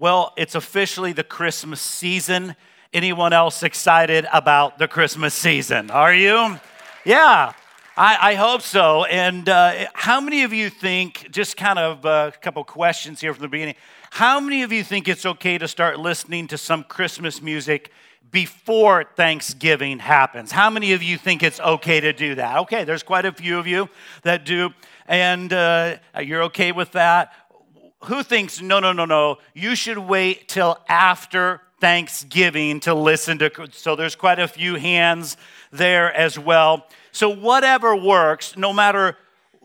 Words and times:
Well, 0.00 0.32
it's 0.36 0.54
officially 0.54 1.12
the 1.12 1.24
Christmas 1.24 1.80
season. 1.80 2.54
Anyone 2.92 3.32
else 3.32 3.64
excited 3.64 4.28
about 4.32 4.78
the 4.78 4.86
Christmas 4.86 5.34
season? 5.34 5.90
Are 5.90 6.14
you? 6.14 6.60
Yeah, 7.04 7.52
I, 7.96 8.30
I 8.30 8.34
hope 8.34 8.62
so. 8.62 9.06
And 9.06 9.48
uh, 9.48 9.86
how 9.94 10.20
many 10.20 10.44
of 10.44 10.52
you 10.52 10.70
think, 10.70 11.32
just 11.32 11.56
kind 11.56 11.80
of 11.80 12.06
uh, 12.06 12.30
a 12.32 12.38
couple 12.38 12.62
questions 12.62 13.20
here 13.20 13.34
from 13.34 13.42
the 13.42 13.48
beginning, 13.48 13.74
how 14.10 14.38
many 14.38 14.62
of 14.62 14.70
you 14.70 14.84
think 14.84 15.08
it's 15.08 15.26
okay 15.26 15.58
to 15.58 15.66
start 15.66 15.98
listening 15.98 16.46
to 16.46 16.58
some 16.58 16.84
Christmas 16.84 17.42
music 17.42 17.90
before 18.30 19.04
Thanksgiving 19.16 19.98
happens? 19.98 20.52
How 20.52 20.70
many 20.70 20.92
of 20.92 21.02
you 21.02 21.18
think 21.18 21.42
it's 21.42 21.58
okay 21.58 21.98
to 21.98 22.12
do 22.12 22.36
that? 22.36 22.58
Okay, 22.58 22.84
there's 22.84 23.02
quite 23.02 23.24
a 23.24 23.32
few 23.32 23.58
of 23.58 23.66
you 23.66 23.88
that 24.22 24.44
do 24.44 24.70
and 25.08 25.52
uh, 25.52 25.96
you're 26.22 26.44
okay 26.44 26.70
with 26.70 26.92
that. 26.92 27.32
Who 28.04 28.22
thinks, 28.22 28.60
no, 28.60 28.78
no, 28.78 28.92
no, 28.92 29.04
no, 29.04 29.38
you 29.54 29.74
should 29.74 29.98
wait 29.98 30.48
till 30.48 30.78
after 30.88 31.62
Thanksgiving 31.80 32.80
to 32.80 32.94
listen 32.94 33.38
to? 33.38 33.68
So 33.72 33.96
there's 33.96 34.14
quite 34.14 34.38
a 34.38 34.46
few 34.46 34.76
hands 34.76 35.36
there 35.72 36.12
as 36.12 36.38
well. 36.38 36.86
So, 37.10 37.28
whatever 37.28 37.96
works, 37.96 38.56
no 38.56 38.72
matter 38.72 39.16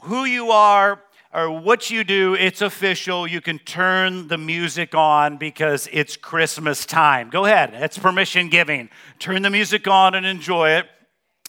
who 0.02 0.26
you 0.26 0.50
are 0.50 1.00
or 1.32 1.52
what 1.52 1.92
you 1.92 2.04
do, 2.04 2.34
it's 2.34 2.62
official. 2.62 3.28
You 3.28 3.42
can 3.42 3.60
turn 3.60 4.28
the 4.28 4.38
music 4.38 4.96
on 4.96 5.38
because 5.38 5.88
it's 5.92 6.18
Christmas 6.18 6.86
time. 6.86 7.30
Go 7.30 7.46
ahead, 7.46 7.74
it's 7.76 7.98
permission 7.98 8.50
giving. 8.50 8.90
Turn 9.20 9.44
the 9.44 9.50
music 9.50 9.88
on 9.88 10.16
and 10.16 10.26
enjoy 10.26 10.72
it. 10.72 10.88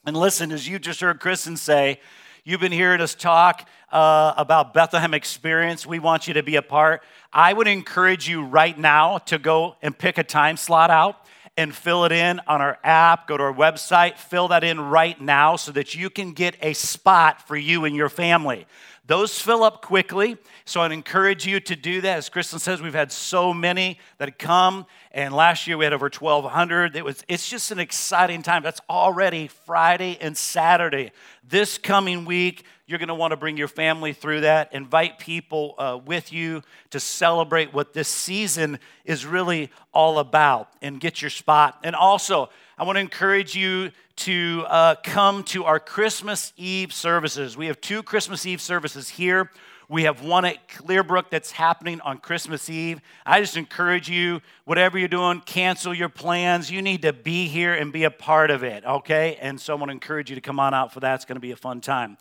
And 0.07 0.17
listen, 0.17 0.53
as 0.53 0.69
you 0.69 0.79
just 0.79 1.01
heard 1.01 1.19
Kristen 1.19 1.57
say, 1.57 2.01
You've 2.47 2.61
been 2.61 2.73
hearing 2.73 3.01
us 3.01 3.15
talk 3.15 3.67
uh, 3.91 4.35
about 4.37 4.75
Bethlehem 4.75 5.15
Experience. 5.15 5.87
We 5.87 5.99
want 5.99 6.29
you 6.29 6.35
to 6.35 6.43
be 6.43 6.57
a 6.57 6.63
part. 6.63 7.03
I 7.33 7.51
would 7.51 7.67
encourage 7.67 8.29
you 8.29 8.45
right 8.45 8.79
now 8.79 9.17
to 9.17 9.39
go 9.39 9.77
and 9.81 9.97
pick 9.97 10.19
a 10.19 10.23
time 10.23 10.59
slot 10.59 10.91
out 10.91 11.17
and 11.57 11.75
fill 11.75 12.05
it 12.05 12.13
in 12.13 12.43
on 12.47 12.61
our 12.61 12.79
app. 12.85 13.29
Go 13.29 13.39
to 13.39 13.45
our 13.45 13.55
website, 13.55 14.19
fill 14.19 14.49
that 14.49 14.63
in 14.63 14.79
right 14.79 15.19
now 15.19 15.57
so 15.57 15.73
that 15.73 15.95
you 15.95 16.11
can 16.11 16.35
get 16.35 16.55
a 16.61 16.75
spot 16.75 17.49
for 17.49 17.57
you 17.57 17.87
and 17.87 17.97
your 17.97 18.11
family. 18.11 18.67
Those 19.07 19.39
fill 19.39 19.63
up 19.63 19.83
quickly, 19.83 20.39
so 20.65 20.81
I'd 20.81 20.91
encourage 20.91 21.47
you 21.47 21.61
to 21.61 21.77
do 21.77 22.01
that. 22.01 22.17
As 22.17 22.31
Kristen 22.31 22.59
says, 22.59 22.81
we've 22.81 22.95
had 22.95 23.13
so 23.13 23.53
many 23.53 23.99
that 24.17 24.39
come, 24.39 24.87
and 25.13 25.35
last 25.35 25.67
year 25.67 25.77
we 25.77 25.85
had 25.85 25.93
over 25.93 26.07
1,200. 26.07 26.97
It 26.97 27.05
was, 27.05 27.23
it's 27.29 27.47
just 27.47 27.71
an 27.71 27.79
exciting 27.79 28.43
time. 28.43 28.63
That's 28.63 28.81
already 28.89 29.49
Friday 29.49 30.17
and 30.23 30.35
Saturday. 30.35 31.13
This 31.47 31.77
coming 31.77 32.25
week, 32.25 32.65
you're 32.87 32.99
going 32.99 33.09
to 33.09 33.15
want 33.15 33.33
to 33.33 33.37
bring 33.37 33.59
your 33.59 33.69
family 33.69 34.15
through 34.15 34.41
that. 34.41 34.73
Invite 34.73 35.19
people 35.19 35.75
uh, 35.77 36.01
with 36.03 36.33
you 36.33 36.63
to 36.89 36.99
celebrate 36.99 37.75
what 37.75 37.93
this 37.93 38.09
season 38.09 38.79
is 39.05 39.27
really 39.27 39.71
all 39.93 40.19
about 40.19 40.71
and 40.81 40.99
get 40.99 41.21
your 41.21 41.31
spot. 41.31 41.79
And 41.85 41.95
also, 41.95 42.49
I 42.77 42.83
want 42.83 42.97
to 42.97 43.01
encourage 43.01 43.55
you 43.55 43.93
to 44.17 44.65
uh, 44.67 44.95
come 45.05 45.45
to 45.45 45.65
our 45.65 45.79
Christmas 45.79 46.53
Eve 46.57 46.93
services. 46.93 47.57
We 47.57 47.67
have 47.67 47.81
two 47.81 48.03
Christmas 48.03 48.45
Eve 48.47 48.61
services 48.61 49.09
here. 49.09 49.49
We 49.89 50.05
have 50.05 50.23
one 50.23 50.45
at 50.45 50.67
Clearbrook 50.69 51.31
that's 51.31 51.53
happening 51.53 52.01
on 52.01 52.19
Christmas 52.19 52.69
Eve. 52.69 53.01
I 53.25 53.41
just 53.41 53.57
encourage 53.57 54.09
you, 54.09 54.41
whatever 54.65 54.99
you're 54.99 55.07
doing, 55.07 55.41
cancel 55.43 55.95
your 55.95 56.09
plans. 56.09 56.69
You 56.69 56.83
need 56.83 57.03
to 57.03 57.13
be 57.13 57.47
here 57.47 57.75
and 57.75 57.93
be 57.93 58.03
a 58.03 58.11
part 58.11 58.51
of 58.51 58.65
it, 58.65 58.85
okay? 58.85 59.39
And 59.41 59.61
so 59.61 59.75
I 59.75 59.77
want 59.77 59.91
to 59.91 59.93
encourage 59.93 60.29
you 60.29 60.35
to 60.35 60.43
come 60.43 60.59
on 60.59 60.75
out 60.75 60.93
for 60.93 60.99
that. 60.99 61.15
It's 61.15 61.25
going 61.25 61.37
to 61.37 61.41
be 61.41 61.53
a 61.53 61.57
fun 61.57 61.81
time. 61.81 62.17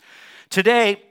Today, 0.51 1.01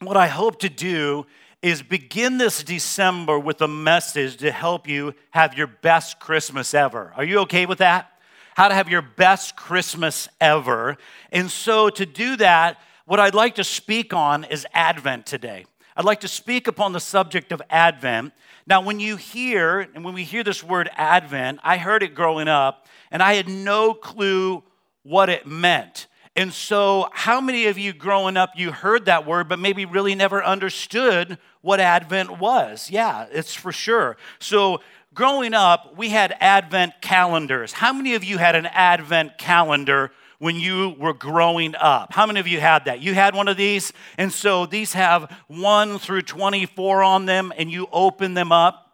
what 0.00 0.18
I 0.18 0.26
hope 0.26 0.60
to 0.60 0.68
do 0.68 1.24
is 1.62 1.82
begin 1.82 2.36
this 2.36 2.62
December 2.62 3.38
with 3.38 3.62
a 3.62 3.68
message 3.68 4.36
to 4.38 4.52
help 4.52 4.86
you 4.86 5.14
have 5.30 5.56
your 5.56 5.66
best 5.66 6.20
Christmas 6.20 6.74
ever. 6.74 7.14
Are 7.16 7.24
you 7.24 7.38
okay 7.40 7.64
with 7.64 7.78
that? 7.78 8.12
How 8.56 8.68
to 8.68 8.74
have 8.74 8.88
your 8.88 9.02
best 9.02 9.54
Christmas 9.54 10.30
ever. 10.40 10.96
And 11.30 11.50
so, 11.50 11.90
to 11.90 12.06
do 12.06 12.36
that, 12.36 12.78
what 13.04 13.20
I'd 13.20 13.34
like 13.34 13.56
to 13.56 13.64
speak 13.64 14.14
on 14.14 14.44
is 14.44 14.66
Advent 14.72 15.26
today. 15.26 15.66
I'd 15.94 16.06
like 16.06 16.20
to 16.20 16.28
speak 16.28 16.66
upon 16.66 16.94
the 16.94 17.00
subject 17.00 17.52
of 17.52 17.60
Advent. 17.68 18.32
Now, 18.66 18.80
when 18.80 18.98
you 18.98 19.16
hear, 19.16 19.80
and 19.80 20.02
when 20.06 20.14
we 20.14 20.24
hear 20.24 20.42
this 20.42 20.64
word 20.64 20.88
Advent, 20.96 21.60
I 21.62 21.76
heard 21.76 22.02
it 22.02 22.14
growing 22.14 22.48
up, 22.48 22.86
and 23.10 23.22
I 23.22 23.34
had 23.34 23.46
no 23.46 23.92
clue 23.92 24.64
what 25.02 25.28
it 25.28 25.46
meant. 25.46 26.06
And 26.34 26.50
so, 26.50 27.10
how 27.12 27.42
many 27.42 27.66
of 27.66 27.76
you 27.76 27.92
growing 27.92 28.38
up, 28.38 28.52
you 28.56 28.72
heard 28.72 29.04
that 29.04 29.26
word, 29.26 29.50
but 29.50 29.58
maybe 29.58 29.84
really 29.84 30.14
never 30.14 30.42
understood 30.42 31.36
what 31.60 31.78
Advent 31.78 32.38
was? 32.38 32.90
Yeah, 32.90 33.26
it's 33.30 33.52
for 33.52 33.70
sure. 33.70 34.16
So, 34.38 34.80
growing 35.16 35.54
up, 35.54 35.96
we 35.96 36.10
had 36.10 36.36
Advent 36.40 36.92
calendars. 37.00 37.72
How 37.72 37.92
many 37.92 38.14
of 38.14 38.22
you 38.22 38.36
had 38.36 38.54
an 38.54 38.66
Advent 38.66 39.38
calendar 39.38 40.12
when 40.38 40.56
you 40.56 40.94
were 40.98 41.14
growing 41.14 41.74
up? 41.74 42.12
How 42.12 42.26
many 42.26 42.38
of 42.38 42.46
you 42.46 42.60
had 42.60 42.84
that? 42.84 43.00
You 43.00 43.14
had 43.14 43.34
one 43.34 43.48
of 43.48 43.56
these? 43.56 43.94
And 44.18 44.30
so 44.30 44.66
these 44.66 44.92
have 44.92 45.34
1 45.48 45.98
through 45.98 46.22
24 46.22 47.02
on 47.02 47.24
them, 47.24 47.52
and 47.56 47.70
you 47.70 47.88
open 47.90 48.34
them 48.34 48.52
up. 48.52 48.92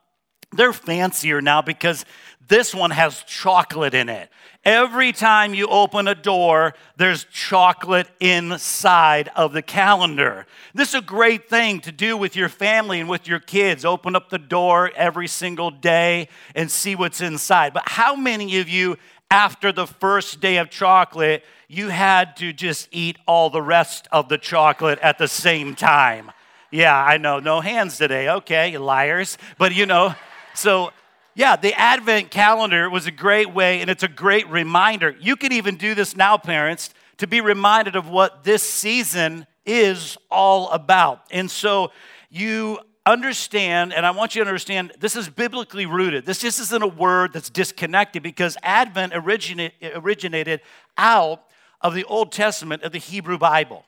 They're 0.53 0.73
fancier 0.73 1.43
now 1.43 1.61
because 1.61 2.05
this 2.47 2.73
one 2.73 2.93
has 2.93 3.23
chocolate 3.25 3.95
in 3.95 4.09
it. 4.09 4.31
Every 4.65 5.11
time 5.11 5.55
you 5.55 5.67
open 5.67 6.07
a 6.07 6.15
door, 6.15 6.75
there's 6.97 7.25
chocolate 7.25 8.09
inside 8.21 9.29
of 9.35 9.53
the 9.53 9.63
calendar. 9.63 10.47
This 10.73 10.91
is 10.91 10.95
a 10.97 11.01
great 11.01 11.49
thing 11.49 11.81
to 11.81 11.91
do 11.91 12.17
with 12.17 12.37
your 12.37 12.49
family 12.49 13.01
and 13.01 13.09
with 13.09 13.27
your 13.27 13.41
kids. 13.41 13.85
Open 13.85 14.15
up 14.15 14.31
the 14.31 14.39
door 14.39 14.93
every 14.95 15.27
single 15.27 15.73
day 15.73 16.29
and 16.55 16.71
see 16.71 16.95
what's 16.95 17.21
inside. 17.21 17.75
But 17.75 17.89
how 17.89 18.15
many 18.15 18.59
of 18.59 18.69
you, 18.69 18.99
after 19.33 19.73
the 19.73 19.87
first 19.87 20.41
day 20.41 20.59
of 20.59 20.71
chocolate, 20.71 21.43
you 21.67 21.89
had 21.89 22.37
to 22.37 22.53
just 22.53 22.89
eat 22.93 23.19
all 23.27 23.51
the 23.51 23.63
rest 23.63 24.07
of 24.13 24.29
the 24.29 24.39
chocolate 24.39 25.01
at 25.01 25.19
the 25.19 25.29
same 25.29 25.75
time? 25.75 26.31
Yeah, 26.71 26.97
I 26.97 27.17
know. 27.17 27.41
No 27.41 27.61
hands 27.61 27.99
today. 27.99 28.29
Okay, 28.29 28.79
liars. 28.79 29.39
But 29.59 29.75
you 29.75 29.87
know, 29.87 30.15
so 30.55 30.93
yeah, 31.35 31.57
the 31.57 31.73
Advent 31.75 32.31
calendar 32.31 32.91
was 32.91 33.07
a 33.07 33.11
great 33.11 33.53
way, 33.53 33.81
and 33.81 33.89
it's 33.89 34.03
a 34.03 34.09
great 34.09 34.49
reminder. 34.49 35.17
You 35.19 35.37
can 35.37 35.53
even 35.53 35.77
do 35.77 35.95
this 35.95 36.17
now, 36.17 36.37
parents, 36.37 36.91
to 37.19 37.27
be 37.27 37.41
reminded 37.41 37.97
of 37.97 38.09
what 38.09 38.45
this 38.45 38.63
season 38.63 39.47
is 39.65 40.19
all 40.31 40.71
about. 40.71 41.23
And 41.31 41.51
so 41.51 41.93
you 42.31 42.81
understand, 43.07 43.93
and 43.93 44.05
I 44.05 44.11
want 44.11 44.35
you 44.35 44.45
to 44.45 44.49
understand, 44.49 44.93
this 45.01 45.17
is 45.17 45.29
biblically 45.29 45.87
rooted. 45.87 46.27
This 46.27 46.41
just 46.41 46.61
isn't 46.61 46.83
a 46.83 46.89
word 46.89 47.33
that's 47.33 47.51
disconnected 47.51 48.23
because 48.23 48.57
Advent 48.63 49.15
originated 49.15 50.61
out 50.99 51.45
of 51.81 51.95
the 51.95 52.05
Old 52.05 52.33
Testament 52.33 52.83
of 52.83 52.93
the 52.93 52.99
Hebrew 52.99 53.39
Bible. 53.39 53.85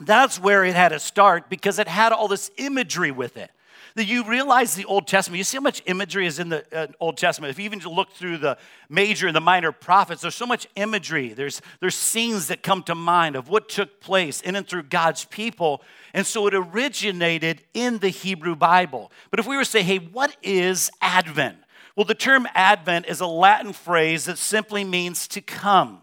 That's 0.00 0.40
where 0.40 0.64
it 0.64 0.74
had 0.74 0.88
to 0.88 0.98
start 0.98 1.48
because 1.48 1.78
it 1.78 1.88
had 1.88 2.12
all 2.12 2.26
this 2.26 2.50
imagery 2.56 3.10
with 3.10 3.36
it 3.36 3.50
that 3.96 4.06
you 4.06 4.24
realize 4.24 4.74
the 4.74 4.84
Old 4.86 5.06
Testament, 5.06 5.38
you 5.38 5.44
see 5.44 5.56
how 5.56 5.62
much 5.62 5.82
imagery 5.86 6.26
is 6.26 6.38
in 6.38 6.48
the 6.48 6.64
uh, 6.76 6.88
Old 6.98 7.16
Testament. 7.16 7.50
If 7.50 7.58
you 7.58 7.64
even 7.64 7.78
look 7.80 8.10
through 8.12 8.38
the 8.38 8.58
major 8.88 9.28
and 9.28 9.36
the 9.36 9.40
minor 9.40 9.70
prophets, 9.70 10.22
there's 10.22 10.34
so 10.34 10.46
much 10.46 10.66
imagery. 10.74 11.32
There's, 11.32 11.62
there's 11.80 11.94
scenes 11.94 12.48
that 12.48 12.62
come 12.62 12.82
to 12.84 12.94
mind 12.94 13.36
of 13.36 13.48
what 13.48 13.68
took 13.68 14.00
place 14.00 14.40
in 14.40 14.56
and 14.56 14.66
through 14.66 14.84
God's 14.84 15.24
people. 15.26 15.80
And 16.12 16.26
so 16.26 16.46
it 16.48 16.54
originated 16.54 17.62
in 17.72 17.98
the 17.98 18.08
Hebrew 18.08 18.56
Bible. 18.56 19.12
But 19.30 19.38
if 19.38 19.46
we 19.46 19.56
were 19.56 19.64
to 19.64 19.70
say, 19.70 19.82
hey, 19.82 19.98
what 19.98 20.36
is 20.42 20.90
Advent? 21.00 21.58
Well, 21.94 22.04
the 22.04 22.14
term 22.14 22.48
Advent 22.54 23.06
is 23.06 23.20
a 23.20 23.26
Latin 23.26 23.72
phrase 23.72 24.24
that 24.24 24.38
simply 24.38 24.82
means 24.82 25.28
to 25.28 25.40
come. 25.40 26.00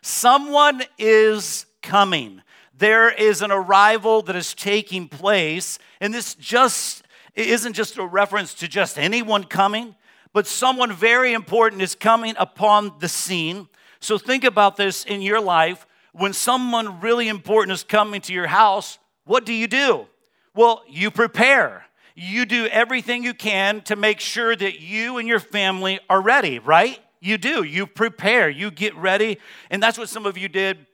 Someone 0.00 0.82
is 0.98 1.66
coming. 1.82 2.40
There 2.76 3.10
is 3.10 3.42
an 3.42 3.50
arrival 3.52 4.22
that 4.22 4.34
is 4.34 4.54
taking 4.54 5.08
place, 5.08 5.78
and 6.00 6.12
this 6.12 6.34
just 6.34 7.03
it 7.34 7.48
isn't 7.48 7.72
just 7.72 7.98
a 7.98 8.06
reference 8.06 8.54
to 8.54 8.68
just 8.68 8.98
anyone 8.98 9.44
coming, 9.44 9.94
but 10.32 10.46
someone 10.46 10.92
very 10.92 11.32
important 11.32 11.82
is 11.82 11.94
coming 11.94 12.34
upon 12.38 12.94
the 13.00 13.08
scene. 13.08 13.68
So 14.00 14.18
think 14.18 14.44
about 14.44 14.76
this 14.76 15.04
in 15.04 15.22
your 15.22 15.40
life. 15.40 15.86
When 16.12 16.32
someone 16.32 17.00
really 17.00 17.28
important 17.28 17.72
is 17.72 17.82
coming 17.82 18.20
to 18.22 18.32
your 18.32 18.46
house, 18.46 18.98
what 19.24 19.44
do 19.44 19.52
you 19.52 19.66
do? 19.66 20.06
Well, 20.54 20.82
you 20.88 21.10
prepare. 21.10 21.84
You 22.14 22.46
do 22.46 22.66
everything 22.66 23.24
you 23.24 23.34
can 23.34 23.80
to 23.82 23.96
make 23.96 24.20
sure 24.20 24.54
that 24.54 24.80
you 24.80 25.18
and 25.18 25.26
your 25.26 25.40
family 25.40 25.98
are 26.08 26.20
ready, 26.20 26.60
right? 26.60 27.00
You 27.20 27.38
do. 27.38 27.64
You 27.64 27.86
prepare, 27.86 28.48
you 28.48 28.70
get 28.70 28.94
ready. 28.94 29.38
And 29.70 29.82
that's 29.82 29.98
what 29.98 30.08
some 30.08 30.26
of 30.26 30.38
you 30.38 30.48
did 30.48 30.86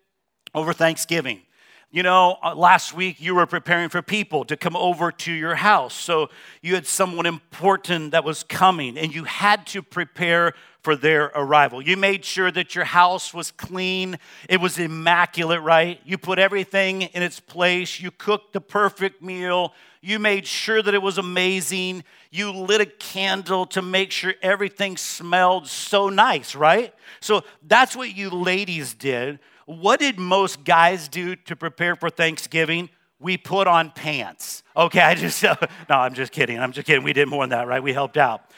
over 0.54 0.72
Thanksgiving. 0.72 1.42
You 1.92 2.04
know, 2.04 2.38
uh, 2.40 2.54
last 2.54 2.94
week 2.94 3.20
you 3.20 3.34
were 3.34 3.46
preparing 3.46 3.88
for 3.88 4.00
people 4.00 4.44
to 4.44 4.56
come 4.56 4.76
over 4.76 5.10
to 5.10 5.32
your 5.32 5.56
house. 5.56 5.92
So 5.92 6.30
you 6.62 6.76
had 6.76 6.86
someone 6.86 7.26
important 7.26 8.12
that 8.12 8.22
was 8.22 8.44
coming, 8.44 8.96
and 8.96 9.12
you 9.12 9.24
had 9.24 9.66
to 9.68 9.82
prepare 9.82 10.54
for 10.82 10.94
their 10.94 11.32
arrival. 11.34 11.82
You 11.82 11.96
made 11.96 12.24
sure 12.24 12.48
that 12.52 12.76
your 12.76 12.84
house 12.84 13.34
was 13.34 13.50
clean, 13.50 14.20
it 14.48 14.60
was 14.60 14.78
immaculate, 14.78 15.62
right? 15.62 16.00
You 16.04 16.16
put 16.16 16.38
everything 16.38 17.02
in 17.02 17.24
its 17.24 17.40
place, 17.40 17.98
you 17.98 18.12
cooked 18.12 18.52
the 18.52 18.60
perfect 18.60 19.20
meal, 19.20 19.74
you 20.00 20.20
made 20.20 20.46
sure 20.46 20.80
that 20.80 20.94
it 20.94 21.02
was 21.02 21.18
amazing, 21.18 22.04
you 22.30 22.52
lit 22.52 22.80
a 22.80 22.86
candle 22.86 23.66
to 23.66 23.82
make 23.82 24.12
sure 24.12 24.34
everything 24.42 24.96
smelled 24.96 25.66
so 25.66 26.08
nice, 26.08 26.54
right? 26.54 26.94
So 27.18 27.42
that's 27.66 27.96
what 27.96 28.16
you 28.16 28.30
ladies 28.30 28.94
did. 28.94 29.40
What 29.70 30.00
did 30.00 30.18
most 30.18 30.64
guys 30.64 31.06
do 31.06 31.36
to 31.36 31.54
prepare 31.54 31.94
for 31.94 32.10
Thanksgiving? 32.10 32.90
We 33.20 33.36
put 33.36 33.68
on 33.68 33.92
pants. 33.92 34.64
Okay, 34.76 34.98
I 34.98 35.14
just, 35.14 35.40
no, 35.44 35.54
I'm 35.90 36.12
just 36.12 36.32
kidding. 36.32 36.58
I'm 36.58 36.72
just 36.72 36.88
kidding. 36.88 37.04
We 37.04 37.12
did 37.12 37.28
more 37.28 37.44
than 37.44 37.50
that, 37.50 37.68
right? 37.68 37.80
We 37.80 37.92
helped 37.92 38.16
out. 38.16 38.50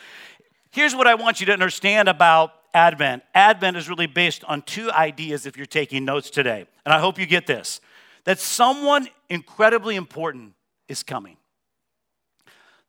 Here's 0.70 0.94
what 0.94 1.06
I 1.06 1.14
want 1.14 1.38
you 1.40 1.46
to 1.46 1.52
understand 1.52 2.08
about 2.08 2.54
Advent 2.72 3.24
Advent 3.34 3.76
is 3.76 3.90
really 3.90 4.06
based 4.06 4.42
on 4.44 4.62
two 4.62 4.90
ideas 4.90 5.44
if 5.44 5.58
you're 5.58 5.66
taking 5.66 6.06
notes 6.06 6.30
today. 6.30 6.64
And 6.86 6.94
I 6.94 6.98
hope 6.98 7.18
you 7.18 7.26
get 7.26 7.46
this 7.46 7.82
that 8.24 8.38
someone 8.38 9.06
incredibly 9.28 9.96
important 9.96 10.54
is 10.88 11.02
coming. 11.02 11.36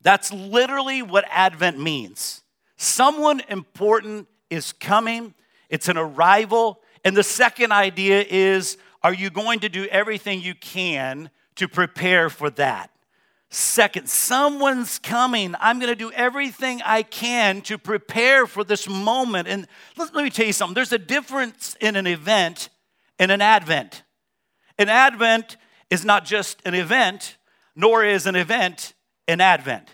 That's 0.01 0.31
literally 0.31 1.01
what 1.01 1.25
Advent 1.29 1.77
means. 1.77 2.41
Someone 2.77 3.41
important 3.49 4.29
is 4.49 4.71
coming, 4.71 5.33
it's 5.67 5.89
an 5.89 5.97
arrival. 5.97 6.79
And 7.03 7.15
the 7.15 7.23
second 7.23 7.71
idea 7.71 8.25
is 8.27 8.77
are 9.01 9.13
you 9.13 9.29
going 9.29 9.59
to 9.59 9.69
do 9.69 9.85
everything 9.85 10.41
you 10.41 10.55
can 10.55 11.29
to 11.55 11.67
prepare 11.67 12.29
for 12.29 12.49
that? 12.51 12.89
Second, 13.49 14.09
someone's 14.09 14.97
coming. 14.97 15.53
I'm 15.59 15.77
going 15.79 15.91
to 15.91 15.95
do 15.95 16.11
everything 16.11 16.81
I 16.83 17.03
can 17.03 17.61
to 17.63 17.77
prepare 17.77 18.47
for 18.47 18.63
this 18.63 18.87
moment. 18.87 19.47
And 19.47 19.67
let, 19.97 20.15
let, 20.15 20.23
me 20.23 20.29
tell 20.29 20.47
you 20.47 20.53
something 20.53 20.73
there's 20.73 20.93
a 20.93 20.97
difference 20.97 21.75
in 21.79 21.95
an 21.95 22.07
event 22.07 22.69
and 23.19 23.31
an 23.31 23.41
advent. 23.41 24.03
An 24.79 24.89
advent 24.89 25.57
is 25.89 26.03
not 26.03 26.25
just 26.25 26.61
an 26.65 26.73
event, 26.73 27.37
nor 27.75 28.03
is 28.03 28.25
an 28.25 28.35
event 28.35 28.93
an 29.27 29.41
advent. 29.41 29.89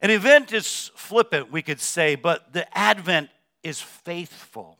An 0.00 0.10
event 0.10 0.52
is 0.52 0.90
flippant, 0.94 1.52
we 1.52 1.62
could 1.62 1.80
say, 1.80 2.14
but 2.14 2.52
the 2.52 2.66
advent 2.76 3.30
is 3.62 3.80
faithful. 3.80 4.78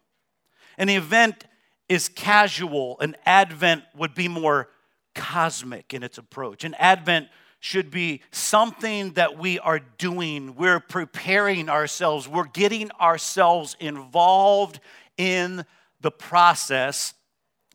An 0.78 0.88
event 0.88 1.44
is 1.90 2.08
casual, 2.08 2.98
an 3.00 3.16
advent 3.26 3.82
would 3.96 4.14
be 4.14 4.28
more 4.28 4.68
cosmic 5.14 5.92
in 5.92 6.04
its 6.04 6.18
approach. 6.18 6.62
An 6.62 6.74
advent 6.74 7.28
should 7.58 7.90
be 7.90 8.22
something 8.30 9.12
that 9.14 9.36
we 9.36 9.58
are 9.58 9.80
doing. 9.98 10.54
We're 10.54 10.78
preparing 10.78 11.68
ourselves, 11.68 12.28
we're 12.28 12.44
getting 12.44 12.92
ourselves 12.92 13.76
involved 13.80 14.78
in 15.18 15.66
the 16.00 16.12
process, 16.12 17.12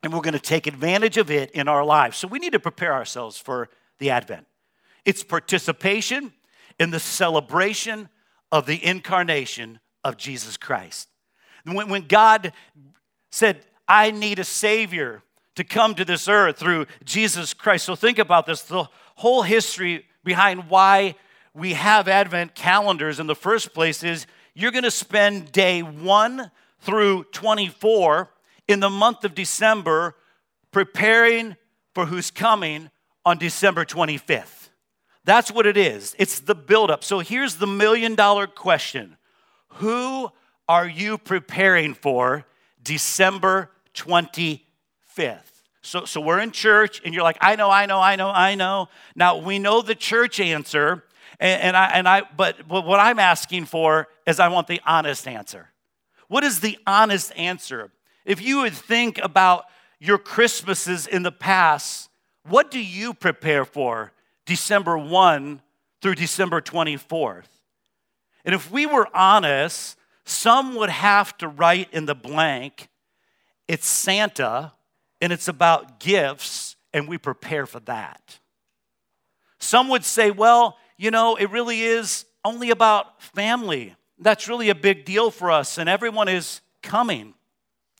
and 0.01 0.13
we're 0.13 0.21
going 0.21 0.33
to 0.33 0.39
take 0.39 0.65
advantage 0.65 1.18
of 1.18 1.29
it 1.29 1.51
in 1.51 1.68
our 1.68 1.83
lives. 1.83 2.18
So 2.18 2.27
we 2.29 2.39
need 2.39 2.53
to 2.53 2.59
prepare 2.59 2.94
ourselves 2.94 3.38
for 3.38 3.69
the 4.00 4.11
Advent. 4.11 4.47
It's 5.03 5.23
participation 5.23 6.31
in 6.79 6.89
the 6.89 7.00
celebration 7.00 8.07
of 8.50 8.65
the 8.65 8.83
incarnation 8.83 9.79
of 10.06 10.15
Jesus 10.15 10.56
Christ. 10.56 11.09
When, 11.65 11.89
when 11.89 12.07
God 12.07 12.53
said, 13.29 13.59
I 13.87 14.11
need 14.11 14.39
a 14.39 14.43
Savior 14.43 15.23
to 15.55 15.63
come 15.63 15.95
to 15.95 16.05
this 16.05 16.27
earth 16.27 16.57
through 16.57 16.85
Jesus 17.03 17.53
Christ. 17.53 17.85
So 17.85 17.95
think 17.95 18.19
about 18.19 18.45
this. 18.45 18.61
The 18.61 18.87
whole 19.15 19.43
history 19.43 20.05
behind 20.23 20.69
why 20.69 21.15
we 21.53 21.73
have 21.73 22.07
Advent 22.07 22.55
calendars 22.55 23.19
in 23.19 23.27
the 23.27 23.35
first 23.35 23.73
place 23.73 24.03
is 24.03 24.27
you're 24.53 24.71
going 24.71 24.83
to 24.83 24.91
spend 24.91 25.51
day 25.51 25.81
1 25.81 26.51
through 26.79 27.23
24 27.25 28.29
in 28.67 28.79
the 28.79 28.89
month 28.89 29.23
of 29.23 29.33
December 29.33 30.15
preparing 30.71 31.55
for 31.93 32.05
who's 32.05 32.31
coming 32.31 32.89
on 33.25 33.37
December 33.37 33.85
25th. 33.85 34.69
That's 35.23 35.51
what 35.51 35.65
it 35.65 35.77
is. 35.77 36.15
It's 36.19 36.39
the 36.39 36.53
buildup. 36.53 37.03
So 37.03 37.19
here's 37.19 37.55
the 37.55 37.67
million 37.67 38.15
dollar 38.15 38.47
question 38.47 39.17
Who 39.75 40.29
are 40.67 40.87
you 40.87 41.17
preparing 41.17 41.93
for 41.93 42.45
December 42.83 43.71
25th? 43.95 45.56
So, 45.81 46.06
so 46.06 46.19
we're 46.19 46.39
in 46.39 46.51
church, 46.51 47.01
and 47.06 47.13
you're 47.13 47.24
like, 47.24 47.38
I 47.42 47.56
know, 47.56 47.69
I 47.69 47.86
know, 47.86 48.00
I 48.00 48.15
know, 48.15 48.30
I 48.30 48.56
know. 48.56 48.89
Now 49.15 49.38
we 49.38 49.59
know 49.59 49.81
the 49.81 49.95
church 49.95 50.39
answer, 50.39 51.03
and, 51.39 51.62
and 51.62 51.77
I 51.77 51.86
and 51.88 52.07
I 52.07 52.24
but, 52.36 52.68
but 52.68 52.86
what 52.86 53.00
I'm 53.00 53.19
asking 53.19 53.65
for 53.65 54.07
is 54.25 54.39
I 54.39 54.47
want 54.47 54.68
the 54.68 54.81
honest 54.86 55.27
answer. 55.27 55.69
What 56.27 56.44
is 56.44 56.59
the 56.59 56.77
honest 56.88 57.31
answer? 57.38 57.92
If 58.25 58.42
you 58.42 58.62
would 58.62 58.74
think 58.74 59.19
about 59.21 59.65
your 60.00 60.18
Christmases 60.18 61.06
in 61.06 61.24
the 61.24 61.31
past, 61.31 62.09
what 62.47 62.71
do 62.71 62.80
you 62.80 63.13
prepare 63.13 63.65
for 63.65 64.12
December 64.45 64.97
1 64.97 65.62
through 66.01 66.15
December 66.15 66.62
24th? 66.62 67.45
And 68.44 68.53
if 68.53 68.71
we 68.71 68.86
were 68.86 69.07
honest, 69.15 69.97
some 70.24 70.75
would 70.75 70.89
have 70.89 71.38
to 71.38 71.47
write 71.47 71.94
in 71.94 72.06
the 72.06 72.15
blank, 72.15 72.88
it's 73.67 73.88
Santa 73.88 74.73
and 75.21 75.31
it's 75.33 75.47
about 75.47 76.00
gifts, 76.00 76.75
and 76.94 77.07
we 77.07 77.17
prepare 77.17 77.65
for 77.65 77.79
that. 77.81 78.39
Some 79.59 79.88
would 79.89 80.03
say, 80.03 80.31
well, 80.31 80.77
you 80.97 81.12
know, 81.12 81.35
it 81.35 81.50
really 81.50 81.81
is 81.81 82.25
only 82.44 82.69
about 82.69 83.21
family. 83.21 83.95
That's 84.19 84.47
really 84.47 84.69
a 84.69 84.75
big 84.75 85.06
deal 85.06 85.31
for 85.31 85.51
us, 85.51 85.77
and 85.77 85.89
everyone 85.89 86.27
is 86.27 86.62
coming. 86.81 87.33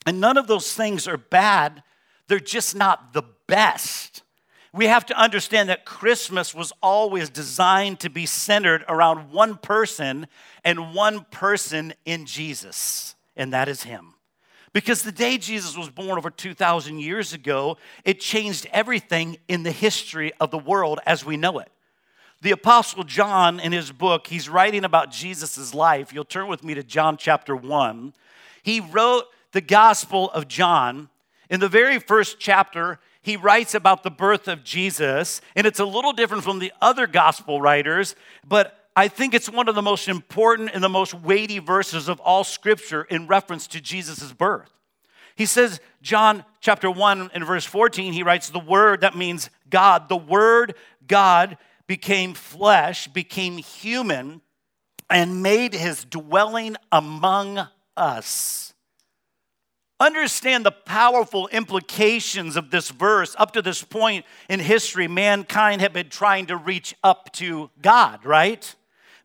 And 0.06 0.20
none 0.20 0.36
of 0.36 0.46
those 0.46 0.72
things 0.72 1.08
are 1.08 1.16
bad, 1.16 1.82
they're 2.28 2.38
just 2.38 2.76
not 2.76 3.12
the 3.12 3.24
best. 3.46 4.22
We 4.72 4.86
have 4.86 5.06
to 5.06 5.18
understand 5.18 5.70
that 5.70 5.86
Christmas 5.86 6.54
was 6.54 6.72
always 6.82 7.30
designed 7.30 8.00
to 8.00 8.10
be 8.10 8.26
centered 8.26 8.84
around 8.88 9.32
one 9.32 9.56
person 9.56 10.26
and 10.64 10.94
one 10.94 11.24
person 11.30 11.94
in 12.04 12.26
Jesus, 12.26 13.14
and 13.36 13.52
that 13.52 13.68
is 13.68 13.84
Him. 13.84 14.15
Because 14.76 15.02
the 15.02 15.10
day 15.10 15.38
Jesus 15.38 15.74
was 15.74 15.88
born 15.88 16.18
over 16.18 16.28
2,000 16.28 16.98
years 16.98 17.32
ago, 17.32 17.78
it 18.04 18.20
changed 18.20 18.66
everything 18.74 19.38
in 19.48 19.62
the 19.62 19.72
history 19.72 20.34
of 20.38 20.50
the 20.50 20.58
world 20.58 21.00
as 21.06 21.24
we 21.24 21.38
know 21.38 21.60
it. 21.60 21.70
The 22.42 22.50
Apostle 22.50 23.02
John, 23.02 23.58
in 23.58 23.72
his 23.72 23.90
book, 23.90 24.26
he's 24.26 24.50
writing 24.50 24.84
about 24.84 25.10
Jesus' 25.10 25.72
life. 25.72 26.12
You'll 26.12 26.26
turn 26.26 26.46
with 26.46 26.62
me 26.62 26.74
to 26.74 26.82
John 26.82 27.16
chapter 27.16 27.56
1. 27.56 28.12
He 28.62 28.80
wrote 28.80 29.24
the 29.52 29.62
Gospel 29.62 30.30
of 30.32 30.46
John. 30.46 31.08
In 31.48 31.60
the 31.60 31.70
very 31.70 31.98
first 31.98 32.38
chapter, 32.38 32.98
he 33.22 33.38
writes 33.38 33.74
about 33.74 34.02
the 34.02 34.10
birth 34.10 34.46
of 34.46 34.62
Jesus, 34.62 35.40
and 35.54 35.66
it's 35.66 35.80
a 35.80 35.86
little 35.86 36.12
different 36.12 36.44
from 36.44 36.58
the 36.58 36.74
other 36.82 37.06
gospel 37.06 37.62
writers, 37.62 38.14
but 38.46 38.85
I 38.98 39.08
think 39.08 39.34
it's 39.34 39.50
one 39.50 39.68
of 39.68 39.74
the 39.74 39.82
most 39.82 40.08
important 40.08 40.70
and 40.72 40.82
the 40.82 40.88
most 40.88 41.12
weighty 41.12 41.58
verses 41.58 42.08
of 42.08 42.18
all 42.20 42.44
scripture 42.44 43.02
in 43.02 43.26
reference 43.26 43.66
to 43.68 43.80
Jesus' 43.80 44.32
birth. 44.32 44.72
He 45.36 45.44
says, 45.44 45.80
John 46.00 46.44
chapter 46.60 46.90
1 46.90 47.30
and 47.34 47.44
verse 47.44 47.66
14, 47.66 48.14
he 48.14 48.22
writes, 48.22 48.48
The 48.48 48.58
word, 48.58 49.02
that 49.02 49.14
means 49.14 49.50
God, 49.68 50.08
the 50.08 50.16
word 50.16 50.74
God 51.06 51.58
became 51.86 52.32
flesh, 52.32 53.06
became 53.08 53.58
human, 53.58 54.40
and 55.10 55.42
made 55.42 55.74
his 55.74 56.06
dwelling 56.06 56.76
among 56.90 57.68
us. 57.98 58.72
Understand 60.00 60.64
the 60.64 60.72
powerful 60.72 61.48
implications 61.48 62.56
of 62.56 62.70
this 62.70 62.90
verse. 62.90 63.36
Up 63.38 63.52
to 63.52 63.62
this 63.62 63.82
point 63.82 64.24
in 64.48 64.58
history, 64.58 65.06
mankind 65.06 65.82
had 65.82 65.92
been 65.92 66.08
trying 66.08 66.46
to 66.46 66.56
reach 66.56 66.94
up 67.04 67.30
to 67.34 67.70
God, 67.82 68.24
right? 68.24 68.74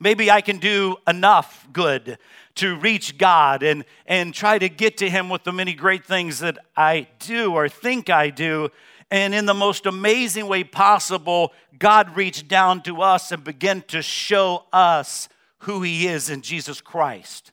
Maybe 0.01 0.31
I 0.31 0.41
can 0.41 0.57
do 0.57 0.97
enough 1.07 1.67
good 1.71 2.17
to 2.55 2.75
reach 2.75 3.19
God 3.19 3.61
and, 3.61 3.85
and 4.07 4.33
try 4.33 4.57
to 4.57 4.67
get 4.67 4.97
to 4.97 5.09
Him 5.09 5.29
with 5.29 5.43
the 5.43 5.51
many 5.51 5.75
great 5.75 6.03
things 6.03 6.39
that 6.39 6.57
I 6.75 7.07
do 7.19 7.53
or 7.53 7.69
think 7.69 8.09
I 8.09 8.31
do. 8.31 8.69
And 9.11 9.35
in 9.35 9.45
the 9.45 9.53
most 9.53 9.85
amazing 9.85 10.47
way 10.47 10.63
possible, 10.63 11.53
God 11.77 12.15
reached 12.15 12.47
down 12.47 12.81
to 12.83 13.03
us 13.03 13.31
and 13.31 13.43
began 13.43 13.83
to 13.89 14.01
show 14.01 14.63
us 14.73 15.29
who 15.59 15.83
He 15.83 16.07
is 16.07 16.31
in 16.31 16.41
Jesus 16.41 16.81
Christ. 16.81 17.51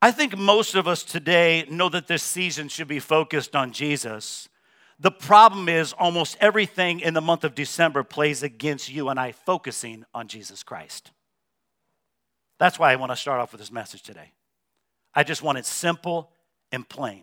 I 0.00 0.12
think 0.12 0.38
most 0.38 0.74
of 0.74 0.88
us 0.88 1.02
today 1.02 1.66
know 1.68 1.90
that 1.90 2.06
this 2.06 2.22
season 2.22 2.68
should 2.68 2.88
be 2.88 3.00
focused 3.00 3.54
on 3.54 3.72
Jesus. 3.72 4.48
The 4.98 5.10
problem 5.10 5.68
is, 5.68 5.92
almost 5.92 6.38
everything 6.40 7.00
in 7.00 7.12
the 7.12 7.20
month 7.20 7.44
of 7.44 7.54
December 7.54 8.02
plays 8.02 8.42
against 8.42 8.90
you 8.90 9.10
and 9.10 9.20
I 9.20 9.32
focusing 9.32 10.06
on 10.14 10.26
Jesus 10.26 10.62
Christ. 10.62 11.10
That's 12.60 12.78
why 12.78 12.92
I 12.92 12.96
want 12.96 13.10
to 13.10 13.16
start 13.16 13.40
off 13.40 13.52
with 13.52 13.60
this 13.60 13.72
message 13.72 14.02
today. 14.02 14.32
I 15.14 15.24
just 15.24 15.42
want 15.42 15.56
it 15.56 15.64
simple 15.64 16.30
and 16.70 16.86
plain 16.86 17.22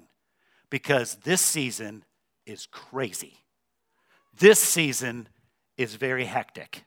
because 0.72 1.16
this 1.24 1.42
season 1.42 2.04
is 2.48 2.66
crazy. 2.72 3.38
This 4.38 4.60
season 4.60 5.30
is 5.78 5.94
very 5.94 6.26
hectic. 6.26 6.84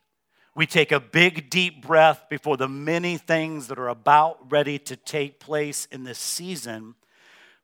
We 0.57 0.67
take 0.67 0.91
a 0.91 0.99
big, 0.99 1.49
deep 1.49 1.87
breath 1.87 2.25
before 2.29 2.57
the 2.57 2.69
many 2.69 3.19
things 3.19 3.69
that 3.69 3.79
are 3.79 3.89
about 3.89 4.51
ready 4.51 4.81
to 4.81 4.97
take 4.97 5.39
place 5.39 5.87
in 5.93 6.03
this 6.03 6.19
season. 6.19 6.97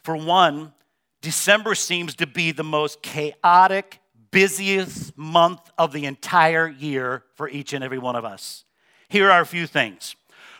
For 0.05 0.17
one, 0.17 0.73
December 1.21 1.75
seems 1.75 2.15
to 2.15 2.29
be 2.29 2.53
the 2.53 2.63
most 2.63 3.03
chaotic, 3.03 3.99
busiest 4.31 5.19
month 5.19 5.69
of 5.77 5.93
the 5.93 6.05
entire 6.05 6.69
year 6.69 7.25
for 7.35 7.49
each 7.49 7.73
and 7.73 7.83
every 7.83 7.99
one 7.99 8.15
of 8.15 8.25
us. 8.25 8.65
Here 9.09 9.33
are 9.33 9.41
a 9.41 9.47
few 9.47 9.67
things 9.67 10.15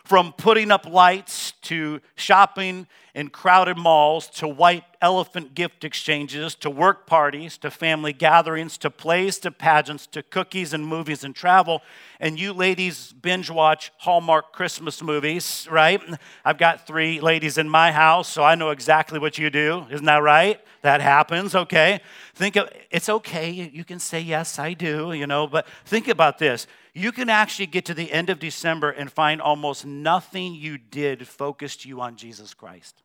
from 0.07 0.31
putting 0.31 0.71
up 0.71 0.85
lights 0.85 1.51
to 1.63 1.99
shopping 2.15 2.87
in 3.13 3.27
crowded 3.27 3.77
malls 3.77 4.27
to 4.27 4.47
white 4.47 4.85
elephant 5.01 5.53
gift 5.55 5.83
exchanges 5.83 6.55
to 6.55 6.69
work 6.69 7.05
parties 7.05 7.57
to 7.57 7.71
family 7.71 8.13
gatherings 8.13 8.77
to 8.79 8.89
plays 8.89 9.39
to 9.39 9.51
pageants 9.51 10.07
to 10.07 10.23
cookies 10.23 10.73
and 10.73 10.85
movies 10.85 11.23
and 11.23 11.35
travel. 11.35 11.81
And 12.19 12.39
you 12.39 12.53
ladies 12.53 13.13
binge 13.13 13.49
watch 13.49 13.91
Hallmark 13.97 14.53
Christmas 14.53 15.01
movies, 15.01 15.67
right? 15.69 16.01
I've 16.43 16.57
got 16.57 16.87
three 16.87 17.19
ladies 17.19 17.57
in 17.57 17.69
my 17.69 17.91
house, 17.91 18.27
so 18.27 18.43
I 18.43 18.55
know 18.55 18.69
exactly 18.69 19.19
what 19.19 19.37
you 19.37 19.49
do. 19.49 19.85
Isn't 19.91 20.05
that 20.05 20.23
right? 20.23 20.59
That 20.81 21.01
happens, 21.01 21.55
okay? 21.55 22.01
Think 22.33 22.55
of 22.55 22.69
it's 22.91 23.09
okay. 23.09 23.49
You 23.51 23.83
can 23.83 23.99
say, 23.99 24.21
yes, 24.21 24.59
I 24.59 24.73
do, 24.73 25.13
you 25.13 25.27
know, 25.27 25.47
but 25.47 25.67
think 25.85 26.07
about 26.07 26.37
this 26.39 26.67
you 26.97 27.11
can 27.11 27.29
actually 27.29 27.67
get 27.67 27.85
to 27.85 27.93
the 27.93 28.11
end 28.11 28.31
of 28.31 28.39
December 28.39 28.89
and 28.89 29.11
find 29.11 29.39
almost 29.39 29.85
nothing 29.85 30.55
you 30.55 30.79
did 30.79 31.27
focused 31.27 31.85
you 31.85 32.01
on 32.01 32.15
Jesus 32.15 32.55
Christ. 32.55 33.03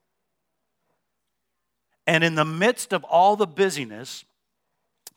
And 2.06 2.24
in 2.24 2.34
the 2.34 2.44
midst 2.44 2.92
of 2.92 3.04
all 3.04 3.36
the 3.36 3.46
busyness, 3.46 4.24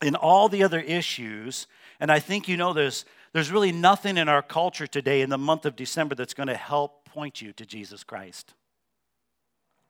in 0.01 0.15
all 0.15 0.49
the 0.49 0.63
other 0.63 0.79
issues, 0.79 1.67
and 1.99 2.11
I 2.11 2.19
think 2.19 2.47
you 2.47 2.57
know 2.57 2.73
this, 2.73 3.05
there's 3.33 3.51
really 3.51 3.71
nothing 3.71 4.17
in 4.17 4.29
our 4.29 4.41
culture 4.41 4.87
today 4.87 5.21
in 5.21 5.29
the 5.29 5.37
month 5.37 5.65
of 5.65 5.75
December 5.75 6.15
that's 6.15 6.33
going 6.33 6.47
to 6.47 6.55
help 6.55 7.05
point 7.05 7.41
you 7.41 7.53
to 7.53 7.65
Jesus 7.65 8.03
Christ. 8.03 8.53